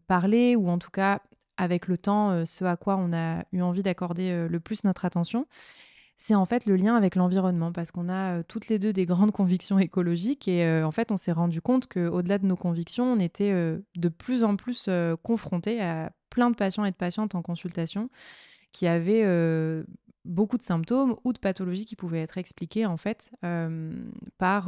parlé, 0.08 0.58
ou 0.58 0.70
en 0.70 0.78
tout 0.78 0.92
cas 0.92 1.22
avec 1.56 1.88
le 1.88 1.98
temps, 1.98 2.46
ce 2.46 2.66
à 2.66 2.76
quoi 2.76 2.98
on 2.98 3.14
a 3.14 3.46
eu 3.54 3.62
envie 3.62 3.82
d'accorder 3.82 4.48
le 4.50 4.60
plus 4.60 4.84
notre 4.84 5.06
attention, 5.06 5.48
c'est 6.22 6.36
en 6.36 6.46
fait 6.46 6.68
le 6.68 6.76
lien 6.76 6.96
avec 6.96 7.16
l'environnement, 7.16 7.72
parce 7.72 7.90
qu'on 7.90 8.08
a 8.08 8.44
toutes 8.44 8.68
les 8.68 8.78
deux 8.78 8.94
des 8.94 9.08
grandes 9.08 9.32
convictions 9.42 9.80
écologiques 9.80 10.48
et 10.48 10.84
en 10.84 10.92
fait 10.92 11.12
on 11.12 11.18
s'est 11.18 11.32
rendu 11.32 11.62
compte 11.62 11.88
qu'au-delà 11.88 12.38
de 12.38 12.46
nos 12.46 12.56
convictions, 12.56 13.06
on 13.06 13.20
était 13.20 13.52
de 13.96 14.10
plus 14.10 14.44
en 14.44 14.56
plus 14.56 14.88
confrontés 15.24 15.82
à 15.82 16.12
plein 16.30 16.52
de 16.52 16.56
patients 16.56 16.86
et 16.86 16.92
de 16.92 16.96
patientes 16.96 17.34
en 17.34 17.42
consultation 17.42 18.12
qui 18.72 18.86
avaient 18.86 19.26
beaucoup 20.24 20.58
de 20.58 20.62
symptômes 20.62 21.16
ou 21.24 21.34
de 21.34 21.40
pathologies 21.40 21.86
qui 21.86 21.96
pouvaient 21.96 22.22
être 22.22 22.38
expliquées 22.38 22.86
en 22.86 22.98
fait 22.98 23.32
par 24.38 24.68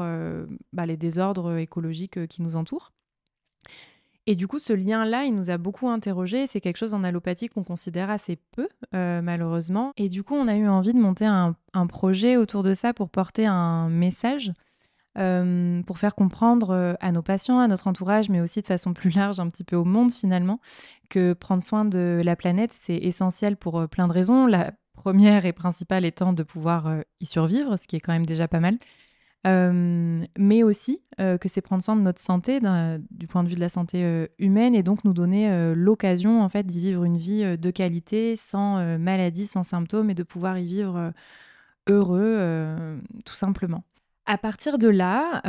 bah, 0.74 0.86
les 0.88 0.98
désordres 0.98 1.58
écologiques 1.58 2.26
qui 2.28 2.42
nous 2.42 2.56
entourent. 2.56 2.92
Et 4.26 4.36
du 4.36 4.48
coup, 4.48 4.60
ce 4.60 4.72
lien-là, 4.72 5.26
il 5.26 5.36
nous 5.36 5.50
a 5.50 5.58
beaucoup 5.58 5.90
interrogés. 5.90 6.48
C'est 6.48 6.62
quelque 6.62 6.78
chose 6.78 6.94
en 6.94 7.04
allopathie 7.04 7.50
qu'on 7.50 7.64
considère 7.64 8.10
assez 8.10 8.38
peu, 8.56 8.70
euh, 8.96 9.22
malheureusement. 9.22 9.92
Et 9.98 10.08
du 10.08 10.24
coup, 10.24 10.36
on 10.36 10.48
a 10.48 10.56
eu 10.56 10.68
envie 10.68 10.94
de 10.94 11.00
monter 11.00 11.26
un, 11.26 11.56
projet 11.88 12.38
autour 12.38 12.64
de 12.64 12.74
ça 12.74 12.94
pour 12.94 13.10
porter 13.10 13.46
un 13.46 13.90
message, 13.90 14.54
euh, 15.18 15.82
pour 15.84 16.00
faire 16.00 16.16
comprendre 16.16 16.70
euh, 16.70 16.94
à 17.02 17.12
nos 17.12 17.22
patients, 17.22 17.60
à 17.60 17.68
notre 17.68 17.88
entourage, 17.88 18.30
mais 18.30 18.40
aussi 18.40 18.62
de 18.62 18.68
façon 18.68 18.94
plus 18.94 19.10
large, 19.10 19.40
un 19.42 19.48
petit 19.50 19.66
peu 19.66 19.76
au 19.76 19.84
monde 19.84 20.12
finalement, 20.12 20.60
que 21.10 21.34
prendre 21.34 21.62
soin 21.62 21.84
de 21.84 22.22
la 22.24 22.38
planète, 22.38 22.72
c'est 22.72 22.96
essentiel 22.96 23.58
pour 23.58 23.90
plein 23.90 24.08
de 24.08 24.14
raisons. 24.14 24.48
La 24.48 24.72
première 24.94 25.46
et 25.46 25.54
principale 25.54 26.06
étant 26.06 26.32
de 26.32 26.44
pouvoir 26.44 27.02
y 27.20 27.26
survivre, 27.26 27.78
ce 27.78 27.88
qui 27.88 27.98
est 27.98 28.00
quand 28.00 28.14
même 28.14 28.26
déjà 28.26 28.48
pas 28.48 28.62
mal. 28.62 28.78
Euh, 29.46 30.26
mais 30.38 30.64
aussi 30.64 31.02
euh, 31.20 31.38
que 31.38 31.50
c'est 31.50 31.60
prendre 31.60 31.84
soin 31.84 31.98
de 31.98 32.02
notre 32.02 32.22
santé 32.22 32.62
du 33.12 33.28
point 33.28 33.44
de 33.44 33.50
vue 33.50 33.56
de 33.56 33.60
la 33.60 33.68
santé 33.68 34.04
euh, 34.04 34.28
humaine 34.40 34.74
et 34.74 34.84
donc 34.84 35.04
nous 35.04 35.14
donner 35.14 35.74
l'occasion 35.76 36.42
en 36.42 36.50
fait 36.50 36.66
d'y 36.66 36.80
vivre 36.80 37.04
une 37.04 37.18
vie 37.18 37.58
de 37.58 37.72
qualité 37.72 38.36
sans 38.36 38.98
maladie, 38.98 39.48
sans 39.48 39.64
symptômes 39.64 40.10
et 40.10 40.16
de 40.16 40.24
pouvoir 40.24 40.58
y 40.58 40.66
vivre 40.66 41.12
heureux 41.88 43.00
tout 43.26 43.36
simplement. 43.36 43.84
À 44.26 44.38
partir 44.38 44.78
de 44.78 44.88
là, 44.88 45.42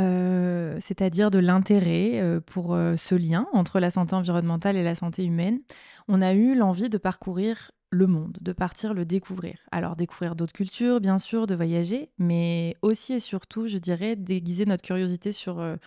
c'est-à-dire 0.81 1.31
de 1.31 1.39
l'intérêt 1.39 2.41
pour 2.45 2.77
ce 2.97 3.15
lien 3.15 3.47
entre 3.53 3.79
la 3.79 3.89
santé 3.89 4.15
environnementale 4.15 4.75
et 4.75 4.83
la 4.83 4.95
santé 4.95 5.25
humaine, 5.25 5.59
on 6.07 6.21
a 6.21 6.33
eu 6.33 6.55
l'envie 6.55 6.89
de 6.89 6.97
parcourir 6.97 7.71
le 7.95 8.07
monde, 8.07 8.37
de 8.41 8.51
partir 8.51 8.93
le 8.93 9.05
découvrir. 9.05 9.57
Alors 9.71 9.95
découvrir 9.95 10.35
d'autres 10.35 10.53
cultures, 10.53 11.01
bien 11.01 11.17
sûr, 11.17 11.47
de 11.47 11.55
voyager, 11.55 12.09
mais 12.17 12.75
aussi 12.81 13.13
et 13.13 13.19
surtout, 13.19 13.67
je 13.67 13.77
dirais, 13.77 14.15
déguiser 14.15 14.65
notre 14.65 14.83
curiosité 14.83 15.31
sur 15.31 15.59
euh, 15.59 15.77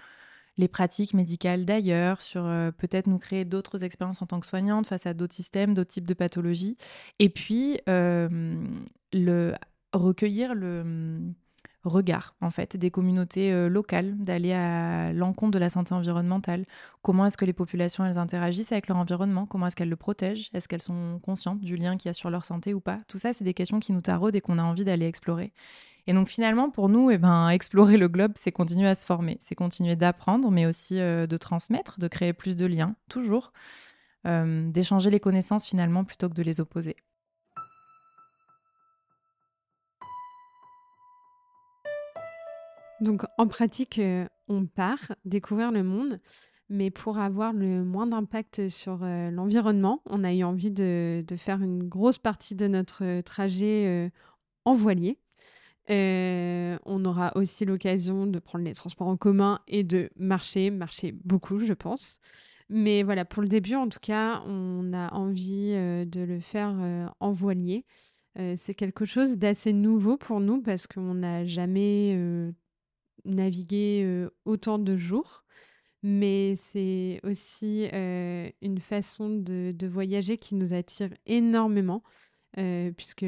les 0.56 0.68
pratiques 0.68 1.14
médicales 1.14 1.64
d'ailleurs, 1.64 2.20
sur 2.20 2.44
euh, 2.46 2.70
peut-être 2.70 3.06
nous 3.06 3.18
créer 3.18 3.44
d'autres 3.44 3.84
expériences 3.84 4.22
en 4.22 4.26
tant 4.26 4.40
que 4.40 4.46
soignante 4.46 4.86
face 4.86 5.06
à 5.06 5.14
d'autres 5.14 5.34
systèmes, 5.34 5.74
d'autres 5.74 5.92
types 5.92 6.06
de 6.06 6.14
pathologies, 6.14 6.76
et 7.18 7.28
puis 7.28 7.78
euh, 7.88 8.56
le 9.12 9.54
recueillir 9.92 10.54
le 10.54 11.18
regard 11.84 12.34
en 12.40 12.50
fait 12.50 12.76
des 12.76 12.90
communautés 12.90 13.52
euh, 13.52 13.68
locales, 13.68 14.16
d'aller 14.18 14.52
à 14.52 15.12
l'encontre 15.12 15.52
de 15.52 15.58
la 15.58 15.70
santé 15.70 15.94
environnementale. 15.94 16.64
Comment 17.02 17.26
est-ce 17.26 17.36
que 17.36 17.44
les 17.44 17.52
populations 17.52 18.04
elles 18.04 18.18
interagissent 18.18 18.72
avec 18.72 18.88
leur 18.88 18.96
environnement? 18.96 19.46
Comment 19.46 19.66
est-ce 19.68 19.76
qu'elles 19.76 19.88
le 19.88 19.96
protègent? 19.96 20.50
Est-ce 20.54 20.68
qu'elles 20.68 20.82
sont 20.82 21.20
conscientes 21.22 21.60
du 21.60 21.76
lien 21.76 21.96
qu'il 21.96 22.08
y 22.08 22.10
a 22.10 22.14
sur 22.14 22.30
leur 22.30 22.44
santé 22.44 22.74
ou 22.74 22.80
pas? 22.80 22.98
Tout 23.08 23.18
ça, 23.18 23.32
c'est 23.32 23.44
des 23.44 23.54
questions 23.54 23.80
qui 23.80 23.92
nous 23.92 24.00
taraudent 24.00 24.36
et 24.36 24.40
qu'on 24.40 24.58
a 24.58 24.62
envie 24.62 24.84
d'aller 24.84 25.06
explorer. 25.06 25.52
Et 26.08 26.14
donc 26.14 26.28
finalement, 26.28 26.70
pour 26.70 26.88
nous, 26.88 27.10
eh 27.10 27.18
ben, 27.18 27.50
explorer 27.50 27.98
le 27.98 28.08
globe, 28.08 28.32
c'est 28.34 28.50
continuer 28.50 28.88
à 28.88 28.94
se 28.94 29.04
former, 29.04 29.36
c'est 29.40 29.54
continuer 29.54 29.94
d'apprendre, 29.94 30.50
mais 30.50 30.64
aussi 30.64 30.98
euh, 30.98 31.26
de 31.26 31.36
transmettre, 31.36 32.00
de 32.00 32.08
créer 32.08 32.32
plus 32.32 32.56
de 32.56 32.64
liens, 32.64 32.96
toujours, 33.10 33.52
euh, 34.26 34.70
d'échanger 34.70 35.10
les 35.10 35.20
connaissances 35.20 35.66
finalement 35.66 36.04
plutôt 36.04 36.30
que 36.30 36.34
de 36.34 36.42
les 36.42 36.60
opposer. 36.60 36.96
Donc 43.00 43.24
en 43.36 43.46
pratique, 43.46 43.98
euh, 43.98 44.26
on 44.48 44.66
part 44.66 45.14
découvrir 45.24 45.70
le 45.70 45.82
monde, 45.82 46.20
mais 46.68 46.90
pour 46.90 47.18
avoir 47.18 47.52
le 47.52 47.84
moins 47.84 48.06
d'impact 48.06 48.68
sur 48.68 49.00
euh, 49.02 49.30
l'environnement, 49.30 50.02
on 50.06 50.24
a 50.24 50.34
eu 50.34 50.42
envie 50.42 50.72
de, 50.72 51.24
faire 51.36 51.62
une 51.62 51.84
grosse 51.84 52.18
partie 52.18 52.56
de 52.56 52.66
notre 52.66 53.20
trajet 53.20 53.86
euh, 53.86 54.10
en 54.64 54.74
voilier. 54.74 55.18
on 55.88 57.04
aura 57.04 57.32
aussi 57.36 57.64
l'occasion 57.64 58.26
de 58.26 58.38
prendre 58.40 58.64
les 58.64 58.74
transports 58.74 59.08
en 59.08 59.16
commun 59.16 59.60
et 59.68 59.84
de 59.84 60.10
marcher, 60.16 60.70
marcher 60.70 61.12
beaucoup, 61.24 61.60
je 61.60 61.74
pense. 61.74 62.18
Mais 62.68 63.02
voilà, 63.02 63.24
pour 63.24 63.42
le 63.42 63.48
début, 63.48 63.76
en 63.76 63.88
tout 63.88 64.00
cas, 64.00 64.42
on 64.44 64.92
a 64.92 65.14
envie 65.14 65.72
de 65.72 66.20
le 66.20 66.40
faire 66.40 66.74
en 67.20 67.32
voilier. 67.32 67.86
c'est 68.56 68.74
quelque 68.74 69.06
chose 69.06 69.38
d'assez 69.38 69.72
nouveau 69.72 70.18
pour 70.18 70.40
nous 70.40 70.60
parce 70.60 70.86
qu'on 70.86 71.14
n'a 71.14 71.46
jamais 71.46 72.52
naviguer 73.24 74.26
autant 74.44 74.78
de 74.78 74.96
jours, 74.96 75.44
mais 76.02 76.54
c'est 76.56 77.20
aussi 77.24 77.88
une 77.92 78.80
façon 78.80 79.30
de, 79.30 79.86
voyager 79.86 80.38
qui 80.38 80.54
nous 80.54 80.72
attire 80.72 81.10
énormément, 81.26 82.02
puisque 82.96 83.26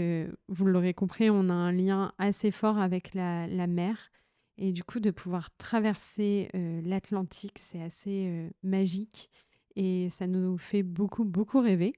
vous 0.48 0.66
l'aurez 0.66 0.94
compris, 0.94 1.30
on 1.30 1.48
a 1.48 1.54
un 1.54 1.72
lien 1.72 2.12
assez 2.18 2.50
fort 2.50 2.78
avec 2.78 3.14
la, 3.14 3.66
mer. 3.66 4.10
Et 4.58 4.72
du 4.72 4.84
coup, 4.84 5.00
de 5.00 5.10
pouvoir 5.10 5.50
traverser 5.56 6.48
l'Atlantique, 6.84 7.58
c'est 7.58 7.82
assez 7.82 8.50
magique 8.62 9.30
et 9.76 10.08
ça 10.10 10.26
nous 10.26 10.58
fait 10.58 10.82
beaucoup, 10.82 11.24
beaucoup 11.24 11.60
rêver. 11.60 11.94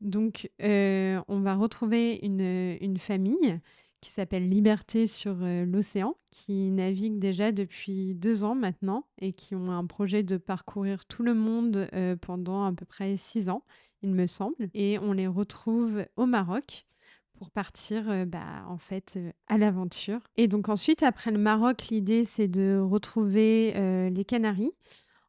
Donc, 0.00 0.50
on 0.60 1.40
va 1.40 1.54
retrouver 1.54 2.18
une, 2.22 2.76
une 2.80 2.98
famille 2.98 3.60
qui 4.04 4.10
s'appelle 4.10 4.50
Liberté 4.50 5.06
sur 5.06 5.34
euh, 5.40 5.64
l'océan, 5.64 6.14
qui 6.30 6.68
navigue 6.68 7.18
déjà 7.18 7.52
depuis 7.52 8.14
deux 8.14 8.44
ans 8.44 8.54
maintenant 8.54 9.06
et 9.18 9.32
qui 9.32 9.54
ont 9.54 9.70
un 9.70 9.86
projet 9.86 10.22
de 10.22 10.36
parcourir 10.36 11.06
tout 11.06 11.22
le 11.22 11.32
monde 11.32 11.88
euh, 11.94 12.14
pendant 12.14 12.66
à 12.66 12.72
peu 12.72 12.84
près 12.84 13.16
six 13.16 13.48
ans, 13.48 13.64
il 14.02 14.14
me 14.14 14.26
semble. 14.26 14.68
Et 14.74 14.98
on 14.98 15.12
les 15.12 15.26
retrouve 15.26 16.04
au 16.16 16.26
Maroc 16.26 16.84
pour 17.32 17.50
partir 17.50 18.26
bah, 18.26 18.64
en 18.68 18.76
fait 18.76 19.18
à 19.48 19.56
l'aventure. 19.56 20.20
Et 20.36 20.48
donc 20.48 20.68
ensuite, 20.68 21.02
après 21.02 21.30
le 21.30 21.38
Maroc, 21.38 21.88
l'idée 21.88 22.24
c'est 22.24 22.46
de 22.46 22.78
retrouver 22.78 24.10
les 24.10 24.24
Canaries. 24.24 24.72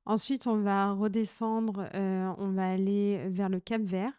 Ensuite, 0.05 0.45
on 0.45 0.57
va 0.57 0.91
redescendre, 0.91 1.89
on 1.93 2.51
va 2.51 2.69
aller 2.69 3.27
vers 3.29 3.49
le 3.49 3.59
Cap 3.59 3.81
Vert 3.81 4.13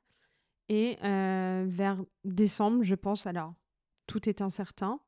et 0.68 0.96
vers 1.00 2.02
décembre, 2.24 2.82
je 2.82 2.96
pense. 2.96 3.26
Alors, 3.28 3.54
tout 4.06 4.28
est 4.28 4.40
incertain 4.40 5.00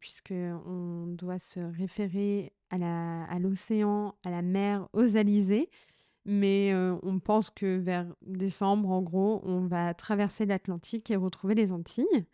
puisque 0.00 0.34
on 0.66 1.06
doit 1.06 1.38
se 1.38 1.60
référer 1.60 2.52
à 2.70 3.38
l'océan, 3.38 4.14
à, 4.24 4.30
la 4.30 4.42
mer, 4.42 4.88
aux 4.92 5.16
alizés. 5.16 5.70
Mais 6.24 6.72
on 7.02 7.18
pense 7.18 7.50
que 7.50 7.78
vers 7.78 8.06
décembre, 8.22 8.90
en 8.90 9.02
gros, 9.02 9.40
on 9.44 9.60
va 9.60 9.92
traverser 9.94 10.46
l'Atlantique 10.46 11.10
et 11.10 11.16
retrouver 11.16 11.54
les 11.54 11.72
Antilles. 11.72 12.26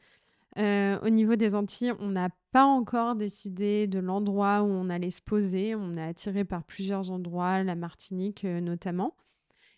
au 0.57 1.09
niveau 1.09 1.37
des 1.37 1.55
Antilles, 1.55 1.93
on 1.99 2.09
n'a 2.09 2.29
pas 2.53 2.65
encore 2.65 3.15
décidé 3.15 3.87
de 3.87 3.99
l'endroit 3.99 4.63
où 4.63 4.67
on 4.67 4.91
allait 4.91 5.11
se 5.11 5.23
poser. 5.23 5.75
On 5.75 5.97
est 5.97 6.03
attiré 6.03 6.45
par 6.45 6.65
plusieurs 6.65 7.11
endroits, 7.11 7.63
la 7.63 7.75
Martinique 7.75 8.45
notamment. 8.45 9.17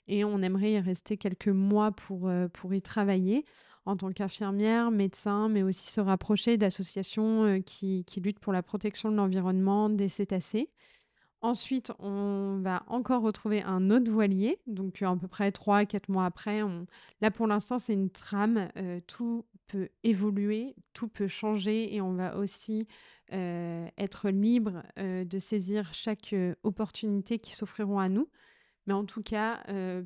Et 0.08 0.24
on 0.24 0.42
aimerait 0.42 0.72
y 0.72 0.80
rester 0.80 1.16
quelques 1.16 1.48
mois 1.48 1.92
pour, 1.92 2.30
pour 2.52 2.74
y 2.74 2.82
travailler 2.82 3.44
en 3.86 3.96
tant 3.96 4.10
qu'infirmière, 4.12 4.90
médecin, 4.90 5.48
mais 5.48 5.62
aussi 5.62 5.90
se 5.90 6.00
rapprocher 6.00 6.56
d'associations 6.56 7.62
qui, 7.64 8.04
qui, 8.04 8.20
luttent 8.20 8.38
pour 8.38 8.52
la 8.52 8.62
protection 8.62 9.10
de 9.10 9.16
l'environnement, 9.16 9.88
des 9.88 10.08
cétacés. 10.08 10.70
Ensuite, 11.42 11.90
on 11.98 12.60
va 12.62 12.82
encore 12.86 13.22
retrouver 13.22 13.62
un 13.62 13.90
autre 13.90 14.10
voilier, 14.10 14.58
donc 14.66 15.00
à 15.00 15.16
peu 15.16 15.26
près 15.26 15.50
3 15.50 15.86
4 15.86 16.10
mois 16.10 16.26
après. 16.26 16.60
Là, 17.22 17.30
pour 17.30 17.46
l'instant, 17.46 17.78
c'est 17.78 17.94
une 17.94 18.10
trame. 18.10 18.68
tout 19.06 19.46
peut 19.66 19.88
évoluer, 20.04 20.74
tout 20.92 21.08
peut 21.08 21.28
changer 21.28 21.94
et 21.94 22.02
on 22.02 22.12
va 22.12 22.36
aussi 22.36 22.86
être 23.32 24.28
libre 24.28 24.82
de 24.98 25.38
saisir 25.38 25.94
chaque 25.94 26.34
opportunité 26.62 27.38
qui 27.38 27.52
s'offriront 27.52 28.00
à 28.00 28.10
nous. 28.10 28.28
Mais 28.90 28.94
en 28.94 29.04
tout 29.04 29.22
cas, 29.22 29.62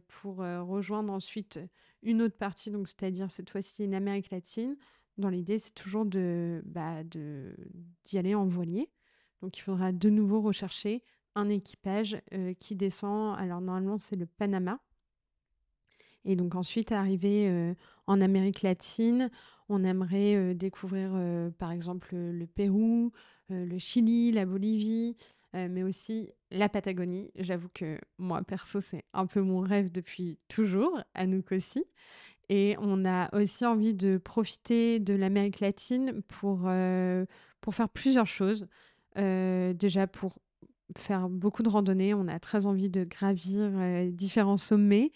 pour 0.08 0.36
rejoindre 0.36 1.10
ensuite 1.10 1.58
une 2.02 2.20
autre 2.20 2.36
partie, 2.36 2.70
donc 2.70 2.86
c'est-à-dire 2.86 3.30
cette 3.30 3.48
fois-ci 3.48 3.86
l'Amérique 3.86 4.30
latine, 4.30 4.76
dans 5.16 5.30
l'idée, 5.30 5.56
c'est 5.56 5.72
toujours 5.72 6.04
de, 6.04 6.60
bah, 6.66 7.02
d'y 7.02 8.18
aller 8.18 8.34
en 8.34 8.44
voilier. 8.44 8.90
Donc 9.40 9.56
il 9.56 9.62
faudra 9.62 9.90
de 9.90 10.10
nouveau 10.10 10.42
rechercher 10.42 11.02
un 11.34 11.48
équipage 11.48 12.20
qui 12.60 12.76
descend. 12.76 13.38
Alors 13.38 13.62
normalement, 13.62 13.96
c'est 13.96 14.16
le 14.16 14.26
Panama. 14.26 14.78
Et 16.26 16.36
donc 16.36 16.54
ensuite, 16.54 16.92
arriver 16.92 17.74
en 18.06 18.20
Amérique 18.20 18.60
latine, 18.60 19.30
on 19.70 19.82
aimerait 19.82 20.54
découvrir 20.54 21.18
par 21.56 21.72
exemple 21.72 22.14
le 22.14 22.46
Pérou, 22.46 23.12
le 23.48 23.78
Chili, 23.78 24.30
la 24.30 24.44
Bolivie, 24.44 25.16
mais 25.54 25.82
aussi 25.82 26.32
la 26.50 26.68
Patagonie. 26.68 27.30
J'avoue 27.36 27.68
que 27.72 27.98
moi, 28.18 28.42
perso, 28.42 28.80
c'est 28.80 29.04
un 29.12 29.26
peu 29.26 29.40
mon 29.40 29.60
rêve 29.60 29.90
depuis 29.90 30.38
toujours, 30.48 31.00
à 31.14 31.26
nous 31.26 31.42
aussi. 31.52 31.84
Et 32.48 32.76
on 32.78 33.04
a 33.04 33.34
aussi 33.34 33.64
envie 33.64 33.94
de 33.94 34.18
profiter 34.18 34.98
de 34.98 35.14
l'Amérique 35.14 35.60
latine 35.60 36.22
pour, 36.28 36.68
pour 37.60 37.74
faire 37.74 37.88
plusieurs 37.88 38.26
choses. 38.26 38.66
déjà 39.16 40.06
pour 40.06 40.38
faire 40.98 41.28
beaucoup 41.28 41.62
de 41.62 41.68
randonnées. 41.68 42.14
On 42.14 42.28
a 42.28 42.38
très 42.38 42.66
envie 42.66 42.90
de 42.90 43.04
gravir 43.04 43.70
euh, 43.74 44.10
différents 44.10 44.56
sommets. 44.56 45.12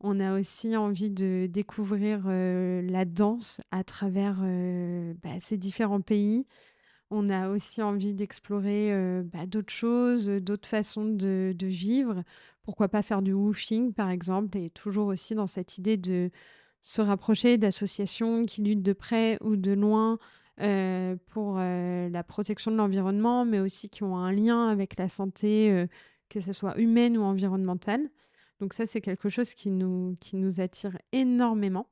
On 0.00 0.20
a 0.20 0.38
aussi 0.38 0.76
envie 0.76 1.10
de 1.10 1.48
découvrir 1.50 2.22
euh, 2.26 2.82
la 2.82 3.04
danse 3.04 3.60
à 3.70 3.82
travers 3.82 4.38
euh, 4.42 5.14
bah, 5.22 5.40
ces 5.40 5.56
différents 5.56 6.00
pays. 6.00 6.46
On 7.10 7.30
a 7.30 7.48
aussi 7.48 7.82
envie 7.82 8.12
d'explorer 8.14 8.92
bah, 9.24 9.46
d'autres 9.46 9.72
choses, 9.72 10.26
d'autres 10.28 10.68
façons 10.68 11.06
de, 11.06 11.54
vivre. 11.62 12.22
Pourquoi 12.62 12.88
pas 12.88 13.02
faire 13.02 13.22
du 13.22 13.32
woofing, 13.32 13.94
par 13.94 14.10
exemple, 14.10 14.58
et 14.58 14.68
toujours 14.68 15.06
aussi 15.06 15.34
dans 15.34 15.46
cette 15.46 15.78
idée 15.78 15.96
de 15.96 16.30
se 16.82 17.02
rapprocher 17.02 17.58
d'associations 17.58 18.46
qui 18.46 18.62
luttent 18.62 18.82
de 18.82 18.92
près 18.92 19.38
ou 19.42 19.56
de 19.56 19.72
loin 19.72 20.18
euh, 20.60 21.16
pour 21.28 21.56
euh, 21.58 22.08
la 22.08 22.24
protection 22.24 22.70
de 22.70 22.76
l'environnement, 22.76 23.44
mais 23.44 23.60
aussi 23.60 23.88
qui 23.88 24.02
ont 24.02 24.16
un 24.16 24.32
lien 24.32 24.68
avec 24.68 24.98
la 24.98 25.08
santé, 25.08 25.70
euh, 25.70 25.86
que 26.28 26.40
ce 26.40 26.52
soit 26.52 26.78
humaine 26.78 27.16
ou 27.16 27.22
environnementale. 27.22 28.08
Donc 28.58 28.72
ça, 28.72 28.86
c'est 28.86 29.00
quelque 29.00 29.28
chose 29.28 29.54
qui 29.54 29.70
nous 29.70 30.16
attire 30.58 30.98
énormément. 31.12 31.88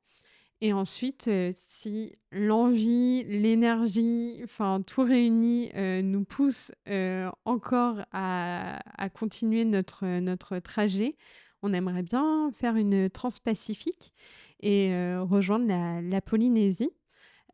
Et 0.62 0.72
ensuite, 0.72 1.30
si 1.52 2.12
l'envie, 2.32 3.24
l'énergie, 3.24 4.40
enfin 4.42 4.82
tout 4.86 5.02
réuni 5.02 5.70
nous 6.02 6.24
pousse 6.24 6.72
encore 7.44 7.98
à, 8.12 8.80
continuer 9.12 9.66
notre, 9.66 10.06
notre 10.20 10.58
trajet, 10.58 11.16
on 11.62 11.74
aimerait 11.74 12.02
bien 12.02 12.50
faire 12.54 12.76
une 12.76 13.10
transpacifique 13.10 14.14
et 14.60 14.92
rejoindre 15.18 15.66
la, 15.68 16.20
Polynésie. 16.22 16.90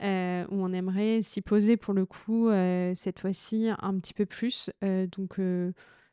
Euh, 0.02 0.44
où 0.50 0.56
on 0.56 0.72
aimerait 0.72 1.22
s'y 1.22 1.42
poser 1.42 1.76
pour 1.76 1.94
le 1.94 2.04
coup 2.04 2.48
euh, 2.48 2.92
cette 2.96 3.20
fois-ci 3.20 3.70
un 3.78 3.96
petit 3.98 4.14
peu 4.14 4.26
plus. 4.26 4.68
Euh, 4.82 5.06
donc, 5.06 5.40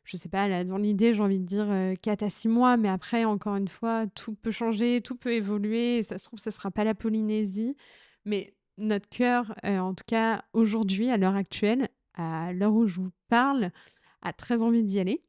je 0.04 0.16
sais 0.16 0.28
pas, 0.28 0.64
dans 0.64 0.78
l'idée, 0.78 1.14
j'ai 1.14 1.22
envie 1.22 1.40
de 1.40 1.44
dire 1.44 1.94
4 2.02 2.22
à 2.22 2.30
6 2.30 2.48
mois, 2.48 2.76
mais 2.76 2.88
après, 2.88 3.24
encore 3.24 3.56
une 3.56 3.68
fois, 3.68 4.06
tout 4.14 4.34
peut 4.34 4.50
changer, 4.50 5.00
tout 5.02 5.16
peut 5.16 5.32
évoluer. 5.32 6.02
ça 6.02 6.18
se 6.18 6.24
trouve, 6.24 6.38
ça 6.38 6.50
sera 6.50 6.70
pas 6.70 6.84
la 6.84 6.94
Polynésie, 6.94 7.76
mais 8.24 8.54
notre 8.78 9.08
cœur, 9.08 9.54
en 9.62 9.94
tout 9.94 10.04
cas 10.06 10.44
aujourd'hui, 10.52 11.10
à 11.10 11.16
l'heure 11.16 11.36
actuelle, 11.36 11.88
à 12.14 12.52
l'heure 12.52 12.74
où 12.74 12.86
je 12.88 13.00
vous 13.00 13.10
parle, 13.28 13.70
a 14.22 14.32
très 14.32 14.62
envie 14.62 14.82
d'y 14.82 14.98
aller. 15.00 15.22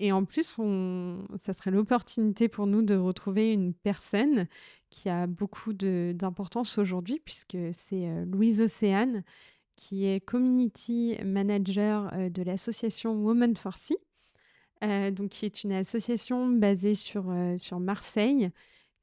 Et 0.00 0.12
en 0.12 0.24
plus, 0.24 0.58
on... 0.58 1.26
ça 1.36 1.52
serait 1.52 1.70
l'opportunité 1.70 2.48
pour 2.48 2.66
nous 2.66 2.82
de 2.82 2.94
retrouver 2.94 3.52
une 3.52 3.74
personne 3.74 4.48
qui 4.88 5.10
a 5.10 5.26
beaucoup 5.26 5.74
d'importance 5.74 6.78
aujourd'hui, 6.78 7.20
puisque 7.22 7.58
c'est 7.72 8.08
euh, 8.08 8.24
Louise 8.24 8.62
Océane, 8.62 9.22
qui 9.76 10.06
est 10.06 10.20
community 10.20 11.18
manager 11.22 12.10
euh, 12.14 12.30
de 12.30 12.42
l'association 12.42 13.12
Women 13.12 13.56
for 13.56 13.76
Sea, 13.76 13.98
euh, 14.84 15.10
donc 15.10 15.30
qui 15.30 15.46
est 15.46 15.64
une 15.64 15.72
association 15.72 16.48
basée 16.48 16.94
sur, 16.94 17.32
sur 17.58 17.80
Marseille, 17.80 18.50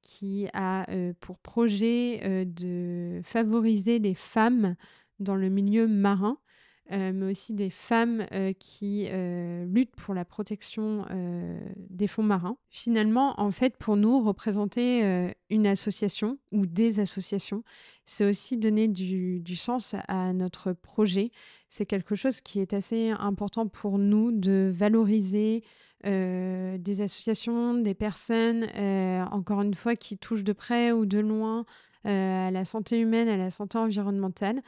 qui 0.02 0.48
a 0.54 0.86
pour 1.20 1.38
projet 1.40 2.46
de 2.46 3.20
favoriser 3.24 4.00
les 4.00 4.14
femmes 4.14 4.76
dans 5.20 5.36
le 5.36 5.50
milieu 5.50 5.88
marin 5.88 6.38
euh, 6.92 7.12
mais 7.14 7.32
aussi 7.32 7.54
des 7.54 7.70
femmes 7.70 8.26
euh, 8.32 8.54
qui 8.54 9.08
euh, 9.10 9.66
luttent 9.66 9.96
pour 9.98 10.14
la 10.14 10.24
protection 10.24 11.06
des 11.90 12.08
fonds 12.08 12.24
marins. 12.24 12.58
Finalement, 12.70 13.40
en 13.40 13.52
fait, 13.52 13.76
pour 13.78 13.98
nous, 13.98 14.24
représenter 14.24 15.34
une 15.50 15.68
association 15.68 16.38
ou 16.52 16.66
des 16.66 17.00
associations, 17.00 17.64
c'est 18.06 18.26
aussi 18.26 18.58
donner 18.58 18.88
du, 18.88 19.40
du, 19.40 19.56
sens 19.56 19.96
à 20.08 20.34
notre 20.34 20.74
projet. 20.74 21.32
C'est 21.70 21.86
quelque 21.86 22.16
chose 22.16 22.42
qui 22.42 22.60
est 22.60 22.74
assez 22.74 23.10
important 23.10 23.68
pour 23.68 23.98
nous 23.98 24.32
de 24.32 24.70
valoriser 24.74 25.64
des 26.04 27.02
associations, 27.02 27.74
des 27.74 27.96
personnes, 27.96 28.66
encore 29.32 29.62
une 29.62 29.76
fois, 29.76 29.96
qui 29.96 30.18
touchent 30.18 30.44
de 30.44 30.54
près 30.54 30.92
ou 30.92 31.06
de 31.06 31.20
loin 31.20 31.66
à 32.04 32.52
la 32.52 32.66
santé 32.66 33.00
humaine, 33.00 33.28
à 33.28 33.38
la 33.38 33.50
santé 33.50 33.78
environnementale. 33.78 34.62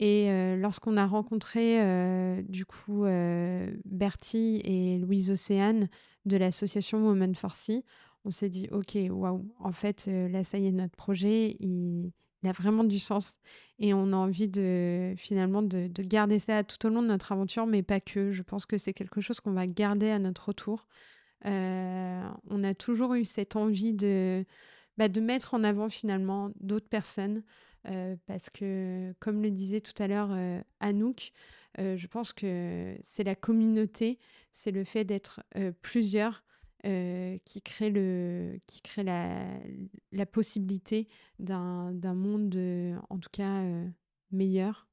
Et 0.00 0.56
lorsqu'on 0.56 0.96
a 0.96 1.06
rencontré 1.06 2.42
du 2.48 2.66
coup 2.66 3.04
Bertie 3.84 4.60
et 4.64 4.98
Louise 4.98 5.30
Océane 5.30 5.88
de 6.26 6.36
l'association 6.36 7.06
Women 7.06 7.34
for 7.34 7.54
Sea, 7.54 7.84
on 8.24 8.30
s'est 8.30 8.48
dit 8.48 8.68
ok, 8.72 8.96
waouh, 9.10 9.44
en 9.60 9.72
fait 9.72 10.06
là 10.06 10.42
ça 10.42 10.58
y 10.58 10.66
est, 10.66 10.72
notre 10.72 10.96
projet 10.96 11.56
il, 11.60 12.10
a 12.44 12.52
vraiment 12.52 12.84
du 12.84 12.98
sens 12.98 13.38
et 13.78 13.94
on 13.94 14.12
a 14.12 14.16
envie 14.16 14.48
de 14.48 15.14
finalement 15.16 15.62
de, 15.62 15.88
garder 16.02 16.38
ça 16.38 16.62
tout 16.64 16.86
au 16.86 16.90
long 16.90 17.00
de 17.00 17.08
notre 17.08 17.32
aventure, 17.32 17.66
mais 17.66 17.82
pas 17.82 18.00
que. 18.00 18.32
Je 18.32 18.42
pense 18.42 18.66
que 18.66 18.76
c'est 18.76 18.92
quelque 18.92 19.20
chose 19.20 19.40
qu'on 19.40 19.52
va 19.52 19.66
garder 19.66 20.10
à 20.10 20.18
notre 20.18 20.48
retour. 20.48 20.86
on 21.44 22.64
a 22.64 22.74
toujours 22.74 23.14
eu 23.14 23.24
cette 23.24 23.56
envie 23.56 23.94
de, 23.94 24.44
bah, 24.96 25.08
de 25.08 25.20
mettre 25.20 25.54
en 25.54 25.64
avant 25.64 25.88
finalement 25.88 26.50
d'autres 26.60 26.88
personnes. 26.88 27.42
Euh, 27.86 28.16
parce 28.26 28.48
que, 28.48 29.14
comme 29.20 29.42
le 29.42 29.50
disait 29.50 29.80
tout 29.80 30.02
à 30.02 30.06
l'heure 30.06 30.30
euh, 30.32 30.60
Anouk, 30.80 31.32
euh, 31.78 31.96
je 31.96 32.06
pense 32.06 32.32
que 32.32 32.96
c'est 33.04 33.24
la 33.24 33.34
communauté, 33.34 34.18
c'est 34.52 34.70
le 34.70 34.84
fait 34.84 35.04
d'être 35.04 35.42
plusieurs 35.82 36.44
qui 36.82 37.62
crée, 37.62 37.88
le, 37.88 38.60
qui 38.66 38.82
crée 38.82 39.04
la, 39.04 39.46
la 40.12 40.26
possibilité 40.26 41.08
d'un 41.38 42.14
monde, 42.14 42.54
en 43.08 43.18
tout 43.18 43.30
cas, 43.32 43.64
meilleur. 44.32 44.86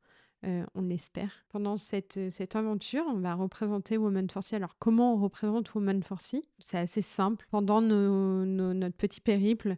On 0.43 0.82
l'espère. 0.82 1.45
Pendant 1.49 1.77
cette, 1.77 2.30
cette 2.30 2.56
aventure, 2.56 3.04
on 3.08 3.19
va 3.19 3.36
représenter 3.36 3.97
Woman 3.97 4.30
for 4.30 4.43
Sea. 4.43 4.56
Alors, 4.56 4.75
comment 4.80 5.13
on 5.13 5.17
représente 5.17 5.73
Woman 5.75 6.01
for 6.04 6.21
Sea 6.21 6.43
C'est 6.60 6.77
assez 6.77 7.01
simple. 7.01 7.47
Pendant 7.51 7.82
notre 7.82 8.95
petit 8.95 9.21
périple, 9.21 9.75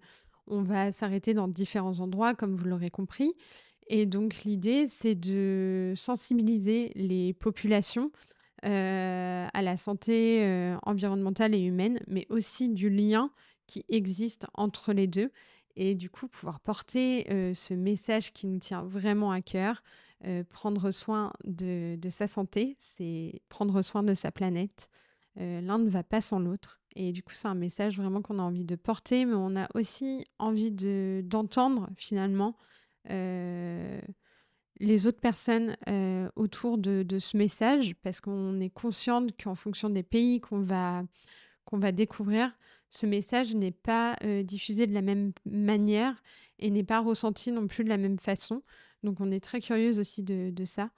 on 0.47 0.61
va 0.61 0.91
s'arrêter 0.91 1.33
dans 1.33 1.47
différents 1.47 1.99
endroits, 1.99 2.33
comme 2.33 2.55
vous 2.55 2.65
l'aurez 2.65 2.89
compris. 2.89 3.33
Et 3.87 4.05
donc 4.05 4.43
l'idée, 4.43 4.87
c'est 4.87 5.15
de 5.15 5.93
sensibiliser 5.95 6.91
les 6.95 7.33
populations 7.33 8.11
à 8.61 9.61
la 9.61 9.75
santé 9.77 10.75
environnementale 10.83 11.53
et 11.53 11.59
humaine, 11.59 11.99
mais 12.07 12.25
aussi 12.29 12.69
du 12.69 12.89
lien 12.89 13.29
qui 13.67 13.83
existe 13.89 14.45
entre 14.53 14.93
les 14.93 15.07
deux. 15.07 15.31
Et 15.75 15.95
du 15.95 16.09
coup, 16.09 16.27
pouvoir 16.27 16.59
porter 16.59 17.25
ce 17.53 17.73
message 17.73 18.31
qui 18.31 18.47
nous 18.47 18.59
tient 18.59 18.83
vraiment 18.83 19.31
à 19.31 19.41
cœur, 19.41 19.83
prendre 20.49 20.91
soin 20.91 21.33
de, 21.45 21.97
sa 22.09 22.27
santé, 22.27 22.77
c'est 22.79 23.41
prendre 23.49 23.81
soin 23.81 24.03
de 24.03 24.13
sa 24.13 24.31
planète. 24.31 24.89
L'un 25.35 25.79
ne 25.79 25.89
va 25.89 26.03
pas 26.03 26.21
sans 26.21 26.39
l'autre. 26.39 26.79
Et 26.95 27.11
du 27.11 27.23
coup, 27.23 27.33
c'est 27.33 27.47
un 27.47 27.55
message 27.55 27.97
vraiment 27.97 28.21
qu'on 28.21 28.39
a 28.39 28.43
envie 28.43 28.65
de 28.65 28.75
porter, 28.75 29.25
mais 29.25 29.33
on 29.35 29.55
a 29.55 29.67
aussi 29.73 30.25
envie 30.39 30.71
d'entendre 30.71 31.89
finalement 31.97 32.55
les 34.79 35.07
autres 35.07 35.19
personnes 35.19 35.75
autour 36.35 36.77
de, 36.77 37.03
de, 37.03 37.19
ce 37.19 37.35
message, 37.37 37.95
parce 38.03 38.21
qu'on 38.21 38.59
est 38.59 38.69
consciente 38.69 39.31
qu'en 39.41 39.55
fonction 39.55 39.89
des 39.89 40.03
pays 40.03 40.39
qu'on 40.39 40.61
va, 40.61 41.03
qu'on 41.65 41.79
va 41.79 41.91
découvrir, 41.91 42.51
ce 42.89 43.07
message 43.07 43.55
n'est 43.55 43.71
pas 43.71 44.15
diffusé 44.43 44.87
de 44.87 44.93
la 44.93 45.01
même 45.01 45.33
manière 45.45 46.21
et 46.59 46.69
n'est 46.69 46.83
pas 46.83 46.99
ressenti 46.99 47.51
non 47.51 47.67
plus 47.67 47.83
de 47.83 47.89
la 47.89 47.97
même 47.97 48.19
façon. 48.19 48.61
Donc 49.03 49.19
on 49.19 49.31
est 49.31 49.43
très 49.43 49.61
curieuse 49.61 49.99
aussi 49.99 50.23
de, 50.23 50.49
de 50.49 50.65
ça. 50.65 50.89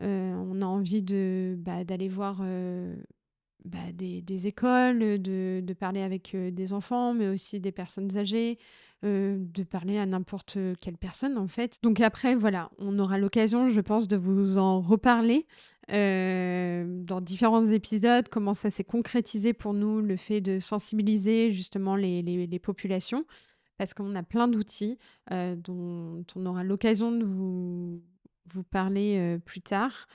on 0.00 0.62
a 0.62 0.66
envie 0.66 1.02
de 1.02 1.54
bah, 1.58 1.84
d'aller 1.84 2.08
voir 2.08 2.42
bah, 3.64 3.78
des, 3.92 4.46
écoles, 4.46 5.20
de, 5.20 5.62
de, 5.64 5.72
parler 5.74 6.02
avec 6.02 6.36
des 6.36 6.72
enfants, 6.72 7.14
mais 7.14 7.28
aussi 7.28 7.60
des 7.60 7.72
personnes 7.72 8.16
âgées, 8.16 8.58
de 9.02 9.62
parler 9.64 9.98
à 9.98 10.06
n'importe 10.06 10.58
quelle 10.80 10.96
personne 10.96 11.38
en 11.38 11.48
fait. 11.48 11.78
Donc 11.82 12.00
après, 12.00 12.34
voilà, 12.34 12.70
on 12.78 12.98
aura 12.98 13.18
l'occasion, 13.18 13.68
je 13.68 13.80
pense, 13.80 14.08
de 14.08 14.16
vous 14.16 14.58
en 14.58 14.80
reparler 14.80 15.46
dans 15.88 17.20
différents 17.20 17.66
épisodes, 17.66 18.28
comment 18.28 18.54
ça 18.54 18.70
s'est 18.70 18.84
concrétisé 18.84 19.52
pour 19.52 19.74
nous, 19.74 20.00
le 20.00 20.16
fait 20.16 20.40
de 20.40 20.58
sensibiliser 20.58 21.52
justement 21.52 21.96
les, 21.96 22.22
les 22.22 22.58
populations, 22.58 23.24
parce 23.82 23.94
qu'on 23.94 24.14
a 24.14 24.22
plein 24.22 24.46
d'outils 24.46 24.96
dont 25.30 26.24
on 26.36 26.46
aura 26.46 26.62
l'occasion 26.62 27.10
de 27.10 27.24
vous, 27.24 28.00
vous 28.46 28.62
parler 28.62 29.38
plus 29.44 29.60
tard. 29.60 30.06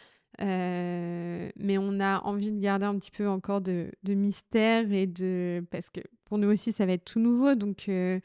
Euh, 0.41 1.49
mais 1.57 1.77
on 1.79 1.99
a 1.99 2.19
envie 2.19 2.51
de 2.51 2.59
garder 2.59 2.85
un 2.85 2.97
petit 2.99 3.09
peu 3.09 3.27
encore 3.27 3.59
de, 3.59 3.91
de, 4.03 4.13
mystère 4.13 4.91
et 4.91 5.07
de 5.07 5.65
parce 5.71 5.89
que 5.89 5.99
pour 6.25 6.37
nous 6.37 6.47
aussi 6.47 6.71
ça 6.71 6.85
va 6.85 6.93
être 6.93 7.05
tout 7.05 7.19
nouveau 7.19 7.55
donc 7.55 7.89
euh, 7.89 8.19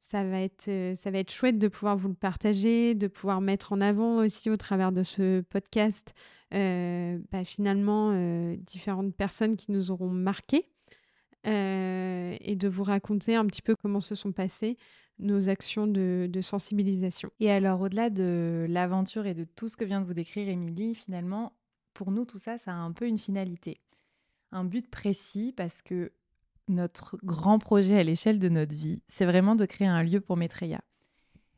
ça 0.00 0.24
va 0.24 0.40
être 0.40 0.66
euh, 0.66 0.96
ça 0.96 1.12
va 1.12 1.18
être 1.18 1.30
chouette 1.30 1.60
de 1.60 1.68
pouvoir 1.68 1.96
vous 1.96 2.08
le 2.08 2.14
partager 2.14 2.96
de 2.96 3.06
pouvoir 3.06 3.40
mettre 3.40 3.72
en 3.72 3.80
avant 3.80 4.16
aussi 4.16 4.50
au 4.50 4.56
travers 4.56 4.90
de 4.90 5.04
ce 5.04 5.42
podcast 5.42 6.12
bah, 6.50 7.44
finalement 7.44 8.12
différentes 8.56 9.14
personnes 9.14 9.56
qui 9.56 9.72
nous 9.72 9.90
auront 9.90 10.10
marqué 11.44 12.38
et 12.40 12.56
de 12.56 12.68
vous 12.68 12.84
raconter 12.84 13.36
un 13.36 13.46
petit 13.46 13.62
peu 13.62 13.74
comment 13.76 14.00
se 14.00 14.14
sont 14.14 14.32
passées 14.32 14.76
nos 15.18 15.48
actions 15.48 15.86
de, 15.86 16.40
sensibilisation. 16.40 17.30
Et 17.40 17.50
alors, 17.50 17.80
au-delà 17.80 18.10
de 18.10 18.66
l'aventure 18.68 19.26
et 19.26 19.34
de 19.34 19.44
tout 19.44 19.68
ce 19.68 19.76
que 19.76 19.84
vient 19.84 20.00
de 20.00 20.06
vous 20.06 20.14
décrire 20.14 20.48
Émilie, 20.48 20.94
finalement, 20.94 21.52
pour 21.92 22.10
nous, 22.10 22.24
tout 22.24 22.38
ça, 22.38 22.58
ça 22.58 22.72
a 22.72 22.74
un 22.74 22.92
peu 22.92 23.06
une 23.06 23.18
finalité, 23.18 23.80
un 24.50 24.64
but 24.64 24.90
précis, 24.90 25.52
parce 25.56 25.82
que 25.82 26.12
notre 26.68 27.18
grand 27.22 27.58
projet 27.58 27.98
à 27.98 28.02
l'échelle 28.02 28.38
de 28.38 28.48
notre 28.48 28.74
vie, 28.74 29.02
c'est 29.08 29.26
vraiment 29.26 29.54
de 29.54 29.66
créer 29.66 29.86
un 29.86 30.02
lieu 30.02 30.20
pour 30.20 30.36
Maitreya. 30.36 30.80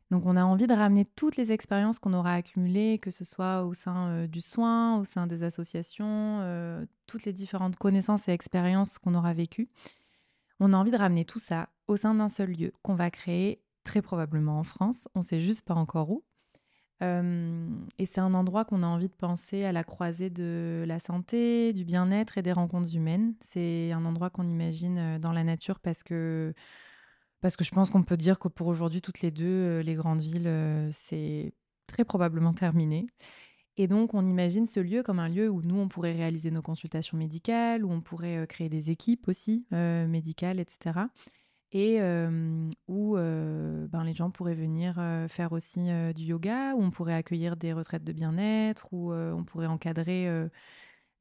Donc 0.09 0.25
on 0.25 0.37
a 0.37 0.43
envie 0.43 0.67
de 0.67 0.73
ramener 0.73 1.03
toutes 1.03 1.35
les 1.35 1.51
expériences 1.51 1.99
qu'on 1.99 2.13
aura 2.13 2.33
accumulées, 2.33 2.97
que 2.99 3.11
ce 3.11 3.25
soit 3.25 3.63
au 3.63 3.73
sein 3.73 4.07
euh, 4.07 4.27
du 4.27 4.39
soin, 4.39 4.97
au 4.99 5.03
sein 5.03 5.27
des 5.27 5.43
associations, 5.43 6.39
euh, 6.41 6.85
toutes 7.07 7.25
les 7.25 7.33
différentes 7.33 7.75
connaissances 7.75 8.29
et 8.29 8.31
expériences 8.31 8.97
qu'on 8.99 9.15
aura 9.15 9.33
vécues. 9.33 9.69
On 10.59 10.71
a 10.71 10.77
envie 10.77 10.91
de 10.91 10.97
ramener 10.97 11.25
tout 11.25 11.39
ça 11.39 11.69
au 11.87 11.97
sein 11.97 12.15
d'un 12.15 12.29
seul 12.29 12.51
lieu 12.51 12.71
qu'on 12.83 12.95
va 12.95 13.11
créer 13.11 13.61
très 13.83 14.01
probablement 14.01 14.59
en 14.59 14.63
France. 14.63 15.09
On 15.13 15.21
sait 15.21 15.41
juste 15.41 15.65
pas 15.65 15.75
encore 15.75 16.09
où. 16.09 16.23
et 17.01 18.05
c'est 18.05 18.21
un 18.21 18.33
endroit 18.33 18.65
qu'on 18.65 18.81
a 18.81 18.87
envie 18.87 19.07
de 19.07 19.13
penser 19.13 19.65
à 19.65 19.71
la 19.71 19.83
croisée 19.83 20.29
de 20.29 20.83
la 20.87 20.99
santé, 20.99 21.73
du 21.73 21.85
bien-être 21.85 22.37
et 22.37 22.41
des 22.41 22.53
rencontres 22.53 22.95
humaines. 22.95 23.35
C'est 23.41 23.91
un 23.91 24.03
endroit 24.03 24.29
qu'on 24.31 24.47
imagine 24.47 25.19
dans 25.19 25.31
la 25.31 25.43
nature 25.43 25.79
parce 25.79 26.01
que, 26.01 26.53
parce 27.41 27.55
que 27.55 27.63
je 27.63 27.71
pense 27.71 27.89
qu'on 27.89 28.03
peut 28.03 28.17
dire 28.17 28.39
que 28.39 28.47
pour 28.47 28.67
aujourd'hui, 28.67 29.01
toutes 29.01 29.21
les 29.21 29.31
deux, 29.31 29.79
les 29.79 29.95
grandes 29.95 30.21
villes, 30.21 30.89
c'est 30.91 31.53
très 31.87 32.05
probablement 32.05 32.53
terminé. 32.53 33.07
Et 33.77 33.87
donc, 33.87 34.13
on 34.13 34.25
imagine 34.25 34.65
ce 34.65 34.79
lieu 34.79 35.03
comme 35.03 35.19
un 35.19 35.29
lieu 35.29 35.49
où 35.49 35.61
nous, 35.61 35.77
on 35.77 35.87
pourrait 35.87 36.13
réaliser 36.13 36.49
nos 36.51 36.63
consultations 36.63 37.17
médicales, 37.17 37.85
où 37.85 37.91
on 37.91 38.01
pourrait 38.01 38.47
créer 38.47 38.69
des 38.69 38.89
équipes 38.89 39.27
aussi 39.27 39.65
médicales, 39.71 40.59
etc 40.59 41.01
et 41.71 41.99
où 42.87 43.15
ben, 43.15 44.03
les 44.05 44.13
gens 44.13 44.31
pourraient 44.31 44.55
venir 44.55 44.95
faire 45.27 45.51
aussi 45.51 45.89
du 46.15 46.23
yoga, 46.23 46.75
où 46.75 46.81
on 46.81 46.91
pourrait 46.91 47.13
accueillir 47.13 47.57
des 47.57 47.73
retraites 47.73 48.03
de 48.03 48.13
bien-être, 48.13 48.87
où 48.91 49.13
on 49.13 49.43
pourrait 49.43 49.67
encadrer 49.67 50.29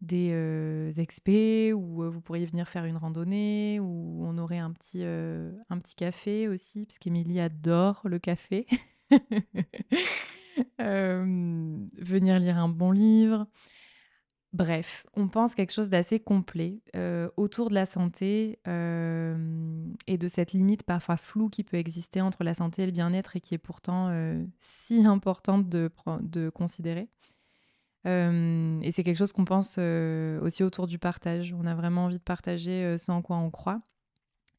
des 0.01 0.93
expés, 0.99 1.73
où 1.73 2.11
vous 2.11 2.21
pourriez 2.21 2.47
venir 2.47 2.69
faire 2.69 2.85
une 2.85 2.97
randonnée, 2.97 3.81
où 3.81 4.25
on 4.25 4.37
aurait 4.39 4.59
un 4.59 4.73
petit, 4.73 5.05
un 5.05 5.79
petit 5.79 5.95
café 5.95 6.49
aussi, 6.49 6.87
parce 6.87 6.99
qu'Émilie 6.99 7.41
adore 7.41 8.03
le 8.05 8.19
café. 8.19 8.67
venir 10.79 12.39
lire 12.39 12.59
un 12.59 12.69
bon 12.69 12.91
livre. 12.91 13.47
Bref, 14.57 15.05
on 15.15 15.29
pense 15.29 15.55
quelque 15.55 15.73
chose 15.73 15.91
d'assez 15.91 16.19
complet 16.19 16.81
euh, 16.95 17.29
autour 17.37 17.69
de 17.69 17.75
la 17.75 17.85
santé 17.85 18.59
euh, 18.67 19.87
et 20.07 20.17
de 20.17 20.29
cette 20.29 20.53
limite 20.53 20.83
parfois 20.83 21.19
floue 21.19 21.51
qui 21.51 21.63
peut 21.63 21.77
exister 21.77 22.23
entre 22.23 22.43
la 22.43 22.55
santé 22.55 22.85
et 22.85 22.87
le 22.87 22.93
bien-être 22.93 23.37
et 23.37 23.41
qui 23.41 23.55
est 23.55 23.59
pourtant 23.59 24.09
euh, 24.09 24.43
si 24.61 25.05
importante 25.05 25.69
de, 25.69 25.91
de 26.23 26.49
considérer. 26.49 27.11
Et 28.07 28.91
c'est 28.93 29.03
quelque 29.03 29.19
chose 29.19 29.33
qu'on 29.33 29.45
pense 29.45 29.79
aussi 29.79 30.63
autour 30.63 30.87
du 30.87 30.99
partage. 30.99 31.55
On 31.59 31.67
a 31.67 31.75
vraiment 31.75 32.05
envie 32.05 32.19
de 32.19 32.23
partager 32.23 32.97
ce 32.99 33.11
en 33.11 33.21
quoi 33.21 33.37
on 33.37 33.51
croit. 33.51 33.81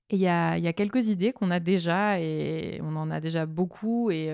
Et 0.09 0.15
il 0.15 0.21
y 0.21 0.27
a, 0.27 0.73
quelques 0.73 1.07
idées 1.07 1.33
qu'on 1.33 1.51
a 1.51 1.59
déjà 1.59 2.19
et 2.19 2.79
on 2.83 2.95
en 2.95 3.09
a 3.09 3.19
déjà 3.19 3.45
beaucoup 3.45 4.11
et 4.11 4.31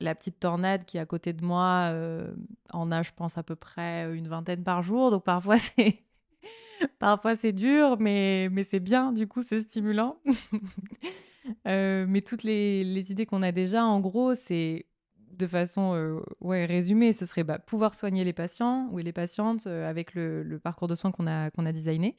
la 0.00 0.14
petite 0.14 0.40
tornade 0.40 0.84
qui 0.84 0.96
est 0.96 1.00
à 1.00 1.06
côté 1.06 1.32
de 1.32 1.44
moi 1.44 1.90
euh, 1.92 2.32
en 2.72 2.90
a, 2.90 3.02
je 3.02 3.12
pense, 3.14 3.38
à 3.38 3.42
peu 3.42 3.54
près 3.54 4.12
une 4.14 4.28
vingtaine 4.28 4.64
par 4.64 4.82
jour. 4.82 5.10
Donc 5.10 5.24
parfois, 5.24 5.56
c'est. 5.58 6.02
parfois 6.98 7.36
c'est 7.36 7.52
dur, 7.52 7.98
mais, 8.00 8.48
mais 8.50 8.64
c'est 8.64 8.80
bien, 8.80 9.12
du 9.12 9.28
coup, 9.28 9.42
c'est 9.42 9.60
stimulant. 9.60 10.18
Euh, 11.66 12.04
mais 12.06 12.20
toutes 12.20 12.44
les 12.44 13.10
idées 13.10 13.26
qu'on 13.26 13.42
a 13.42 13.50
déjà, 13.50 13.84
en 13.84 13.98
gros, 13.98 14.34
c'est 14.34 14.86
de 15.40 15.46
façon 15.46 15.94
euh, 15.94 16.20
ouais, 16.40 16.66
résumée, 16.66 17.12
ce 17.12 17.24
serait 17.24 17.44
bah, 17.44 17.58
pouvoir 17.58 17.94
soigner 17.94 18.22
les 18.22 18.32
patients 18.32 18.88
ou 18.92 18.98
les 18.98 19.12
patientes 19.12 19.66
euh, 19.66 19.88
avec 19.88 20.14
le, 20.14 20.60
parcours 20.62 20.86
de 20.86 20.94
soins 20.94 21.10
qu'on 21.10 21.26
a, 21.26 21.50
qu'on 21.50 21.66
a 21.66 21.72
designé, 21.72 22.16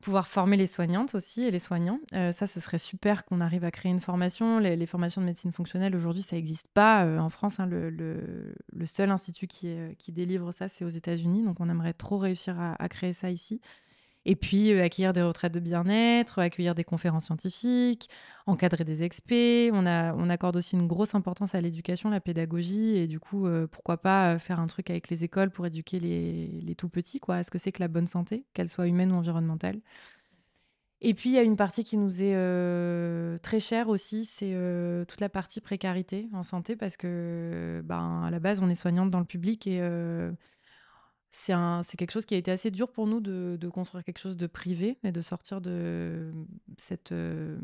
pouvoir 0.00 0.26
former 0.26 0.56
les 0.56 0.66
soignantes 0.66 1.14
aussi 1.14 1.42
et 1.42 1.50
les 1.50 1.58
soignants. 1.58 2.00
Euh, 2.14 2.32
ça, 2.32 2.46
ce 2.46 2.58
serait 2.58 2.78
super 2.78 3.24
qu'on 3.24 3.40
arrive 3.40 3.64
à 3.64 3.70
créer 3.70 3.92
une 3.92 4.00
formation. 4.00 4.58
Les, 4.58 4.86
formations 4.86 5.20
de 5.20 5.26
médecine 5.26 5.52
fonctionnelle, 5.52 5.94
aujourd'hui, 5.94 6.22
ça 6.22 6.36
n'existe 6.36 6.66
pas 6.74 7.06
en 7.20 7.28
France. 7.28 7.60
Hein. 7.60 7.66
le, 7.66 8.86
seul 8.86 9.10
institut 9.10 9.46
qui 9.46 10.12
délivre 10.12 10.52
ça, 10.52 10.68
c'est 10.68 10.84
aux 10.84 10.88
États-Unis. 10.88 11.42
Donc, 11.44 11.60
on 11.60 11.68
aimerait 11.68 11.92
trop 11.92 12.18
réussir 12.18 12.56
à 12.58 12.88
créer 12.88 13.12
ça 13.12 13.30
ici. 13.30 13.60
Et 14.24 14.36
puis, 14.36 14.72
euh, 14.72 14.84
accueillir 14.84 15.12
des 15.12 15.22
retraites 15.22 15.52
de 15.52 15.60
bien-être, 15.60 16.38
accueillir 16.38 16.74
des 16.74 16.84
conférences 16.84 17.24
scientifiques, 17.24 18.08
encadrer 18.46 18.84
des 18.84 19.02
experts. 19.02 19.72
On, 19.74 19.84
a, 19.84 20.14
on 20.14 20.30
accorde 20.30 20.56
aussi 20.56 20.76
une 20.76 20.86
grosse 20.86 21.14
importance 21.14 21.54
à 21.54 21.60
l'éducation, 21.60 22.08
la 22.08 22.20
pédagogie. 22.20 22.96
Et 22.96 23.06
du 23.08 23.18
coup, 23.18 23.46
euh, 23.46 23.66
pourquoi 23.66 23.96
pas 23.96 24.34
euh, 24.34 24.38
faire 24.38 24.60
un 24.60 24.68
truc 24.68 24.90
avec 24.90 25.08
les 25.10 25.24
écoles 25.24 25.50
pour 25.50 25.66
éduquer 25.66 25.98
les, 25.98 26.46
les 26.46 26.74
tout 26.76 26.88
petits 26.88 27.18
quoi. 27.18 27.40
Est-ce 27.40 27.50
que 27.50 27.58
c'est 27.58 27.72
que 27.72 27.80
la 27.80 27.88
bonne 27.88 28.06
santé, 28.06 28.46
qu'elle 28.54 28.68
soit 28.68 28.86
humaine 28.86 29.10
ou 29.10 29.16
environnementale? 29.16 29.80
Et 31.04 31.14
puis, 31.14 31.30
il 31.30 31.32
y 31.32 31.38
a 31.38 31.42
une 31.42 31.56
partie 31.56 31.82
qui 31.82 31.96
nous 31.96 32.22
est 32.22 33.38
très 33.40 33.58
chère 33.58 33.88
aussi, 33.88 34.24
c'est 34.24 34.54
toute 35.08 35.20
la 35.20 35.28
partie 35.28 35.60
précarité 35.60 36.28
en 36.32 36.44
santé, 36.44 36.76
parce 36.76 36.96
que, 36.96 37.82
ben, 37.84 38.22
à 38.22 38.30
la 38.30 38.38
base, 38.38 38.60
on 38.60 38.68
est 38.68 38.76
soignante 38.76 39.10
dans 39.10 39.18
le 39.18 39.24
public 39.24 39.66
et 39.66 39.80
c'est 41.34 41.96
quelque 41.96 42.10
chose 42.10 42.26
qui 42.26 42.34
a 42.34 42.36
été 42.36 42.50
assez 42.50 42.70
dur 42.70 42.90
pour 42.90 43.06
nous 43.06 43.20
de, 43.20 43.68
construire 43.68 44.04
quelque 44.04 44.18
chose 44.18 44.36
de 44.36 44.46
privé 44.46 44.98
et 45.02 45.12
de 45.12 45.20
sortir 45.22 45.60
de 45.62 46.30
cette, 46.76 47.12
euh, 47.12 47.58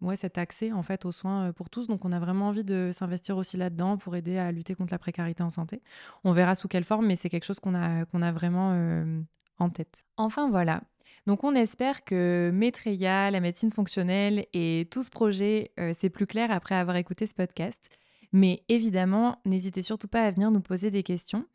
ouais, 0.00 0.16
cet 0.16 0.36
accès 0.36 0.72
en 0.72 0.82
fait 0.82 1.04
aux 1.04 1.12
soins 1.12 1.48
euh, 1.48 1.52
pour 1.52 1.70
tous. 1.70 1.86
Donc 1.86 2.04
on 2.04 2.10
a 2.10 2.18
vraiment 2.18 2.48
envie 2.48 2.64
de 2.64 2.90
s'investir 2.92 3.36
aussi 3.36 3.56
là-dedans 3.56 3.96
pour 3.98 4.16
aider 4.16 4.36
à 4.36 4.50
lutter 4.50 4.74
contre 4.74 4.92
la 4.92 4.98
précarité 4.98 5.44
en 5.44 5.50
santé. 5.50 5.80
On 6.24 6.32
verra 6.32 6.56
sous 6.56 6.66
quelle 6.66 6.82
forme, 6.82 7.06
mais 7.06 7.14
c'est 7.14 7.28
quelque 7.28 7.44
chose 7.44 7.60
qu'on 7.60 7.74
a, 7.74 8.02
a 8.02 8.32
vraiment 8.32 8.72
euh, 8.74 9.20
en 9.58 9.70
tête. 9.70 10.04
Enfin 10.16 10.50
voilà. 10.50 10.82
Donc 11.26 11.44
on 11.44 11.54
espère 11.54 12.04
que 12.04 12.50
Maitreya, 12.52 13.30
la 13.30 13.40
médecine 13.40 13.70
fonctionnelle 13.70 14.46
et 14.52 14.88
tout 14.90 15.02
ce 15.02 15.10
projet, 15.10 15.72
c'est 15.94 16.10
plus 16.10 16.26
clair 16.26 16.50
après 16.50 16.74
avoir 16.74 16.96
écouté 16.96 17.26
ce 17.26 17.34
podcast. 17.34 17.88
Mais 18.32 18.64
évidemment, 18.68 19.40
n'hésitez 19.46 19.80
surtout 19.80 20.08
pas 20.08 20.24
à 20.24 20.30
venir 20.32 20.50
nous 20.50 20.60
poser 20.60 20.90
des 20.90 21.04
questions. 21.04 21.46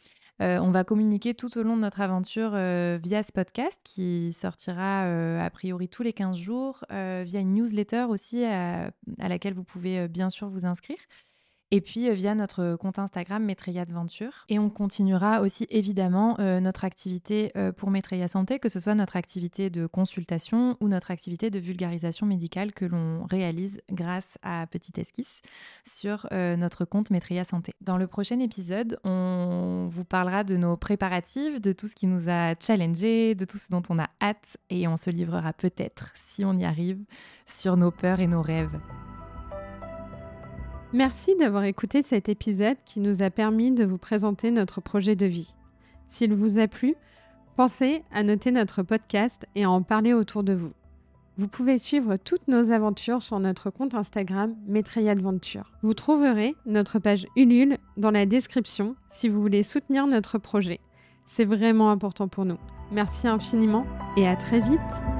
Euh, 0.41 0.57
on 0.59 0.71
va 0.71 0.85
communiquer 0.85 1.33
tout 1.33 1.57
au 1.57 1.63
long 1.63 1.75
de 1.75 1.81
notre 1.81 1.99
aventure 1.99 2.51
euh, 2.53 2.97
via 3.01 3.23
ce 3.23 3.31
podcast 3.31 3.77
qui 3.83 4.31
sortira 4.31 5.03
euh, 5.03 5.45
a 5.45 5.49
priori 5.49 5.89
tous 5.89 6.01
les 6.01 6.13
15 6.13 6.37
jours, 6.37 6.83
via 6.89 7.39
une 7.39 7.53
newsletter 7.53 8.05
aussi 8.09 8.45
à 8.45 8.91
laquelle 9.19 9.53
vous 9.53 9.63
pouvez 9.63 10.07
bien 10.07 10.29
sûr 10.29 10.49
vous 10.49 10.65
inscrire 10.65 10.97
et 11.71 11.81
puis 11.81 12.09
euh, 12.09 12.13
via 12.13 12.33
notre 12.35 12.75
compte 12.77 12.99
Instagram 12.99 13.43
Maitreya 13.43 13.83
Adventure. 13.83 14.45
Et 14.49 14.59
on 14.59 14.69
continuera 14.69 15.41
aussi 15.41 15.67
évidemment 15.69 16.35
euh, 16.39 16.59
notre 16.59 16.83
activité 16.83 17.51
euh, 17.55 17.71
pour 17.71 17.91
Maitreya 17.91 18.27
Santé, 18.27 18.59
que 18.59 18.69
ce 18.69 18.79
soit 18.79 18.95
notre 18.95 19.15
activité 19.15 19.69
de 19.69 19.85
consultation 19.85 20.77
ou 20.79 20.87
notre 20.87 21.11
activité 21.11 21.49
de 21.49 21.59
vulgarisation 21.59 22.25
médicale 22.25 22.73
que 22.73 22.85
l'on 22.85 23.25
réalise 23.25 23.81
grâce 23.91 24.37
à 24.41 24.65
Petite 24.67 24.97
Esquisse 24.97 25.41
sur 25.85 26.27
notre 26.31 26.85
compte 26.85 27.11
Maitreya 27.11 27.43
Santé. 27.43 27.73
Dans 27.81 27.97
le 27.97 28.07
prochain 28.07 28.39
épisode, 28.39 28.99
on 29.03 29.89
vous 29.91 30.05
parlera 30.05 30.43
de 30.43 30.57
nos 30.57 30.77
préparatifs, 30.77 31.61
de 31.61 31.71
tout 31.71 31.87
ce 31.87 31.95
qui 31.95 32.07
nous 32.07 32.29
a 32.29 32.55
challengé, 32.59 33.35
de 33.35 33.45
tout 33.45 33.57
ce 33.57 33.69
dont 33.69 33.83
on 33.89 33.99
a 33.99 34.09
hâte 34.21 34.57
et 34.69 34.87
on 34.87 34.97
se 34.97 35.09
livrera 35.09 35.53
peut-être, 35.53 36.11
si 36.15 36.45
on 36.45 36.53
y 36.53 36.65
arrive, 36.65 37.03
sur 37.47 37.77
nos 37.77 37.91
peurs 37.91 38.19
et 38.19 38.27
nos 38.27 38.41
rêves. 38.41 38.79
Merci 40.91 41.35
d'avoir 41.35 41.65
écouté 41.65 42.01
cet 42.01 42.29
épisode 42.29 42.77
qui 42.83 42.99
nous 42.99 43.21
a 43.21 43.29
permis 43.29 43.71
de 43.71 43.85
vous 43.85 43.99
présenter 43.99 44.49
notre 44.49 44.81
projet 44.81 45.15
de 45.15 45.27
vie. 45.27 45.53
S'il 46.07 46.33
vous 46.33 46.57
a 46.57 46.67
plu, 46.67 46.95
pensez 47.55 48.03
à 48.11 48.23
noter 48.23 48.49
notre 48.49 48.81
podcast 48.81 49.45
et 49.53 49.65
à 49.65 49.69
en 49.69 49.83
parler 49.83 50.13
autour 50.13 50.43
de 50.43 50.53
vous. 50.53 50.71
Vous 51.37 51.47
pouvez 51.47 51.77
suivre 51.77 52.17
toutes 52.17 52.47
nos 52.47 52.71
aventures 52.71 53.21
sur 53.21 53.39
notre 53.39 53.69
compte 53.69 53.93
Instagram 53.93 54.55
Maitreya. 54.67 55.13
Vous 55.83 55.93
trouverez 55.93 56.55
notre 56.65 56.97
page 56.97 57.27
Ulule 57.35 57.77
dans 57.95 58.11
la 58.11 58.25
description 58.25 58.95
si 59.09 59.29
vous 59.29 59.41
voulez 59.41 59.61
soutenir 59.61 60.07
notre 60.07 60.39
projet. 60.39 60.79
C'est 61.27 61.45
vraiment 61.45 61.91
important 61.91 62.27
pour 62.27 62.45
nous. 62.45 62.57
Merci 62.91 63.27
infiniment 63.27 63.85
et 64.17 64.27
à 64.27 64.35
très 64.35 64.59
vite 64.59 65.18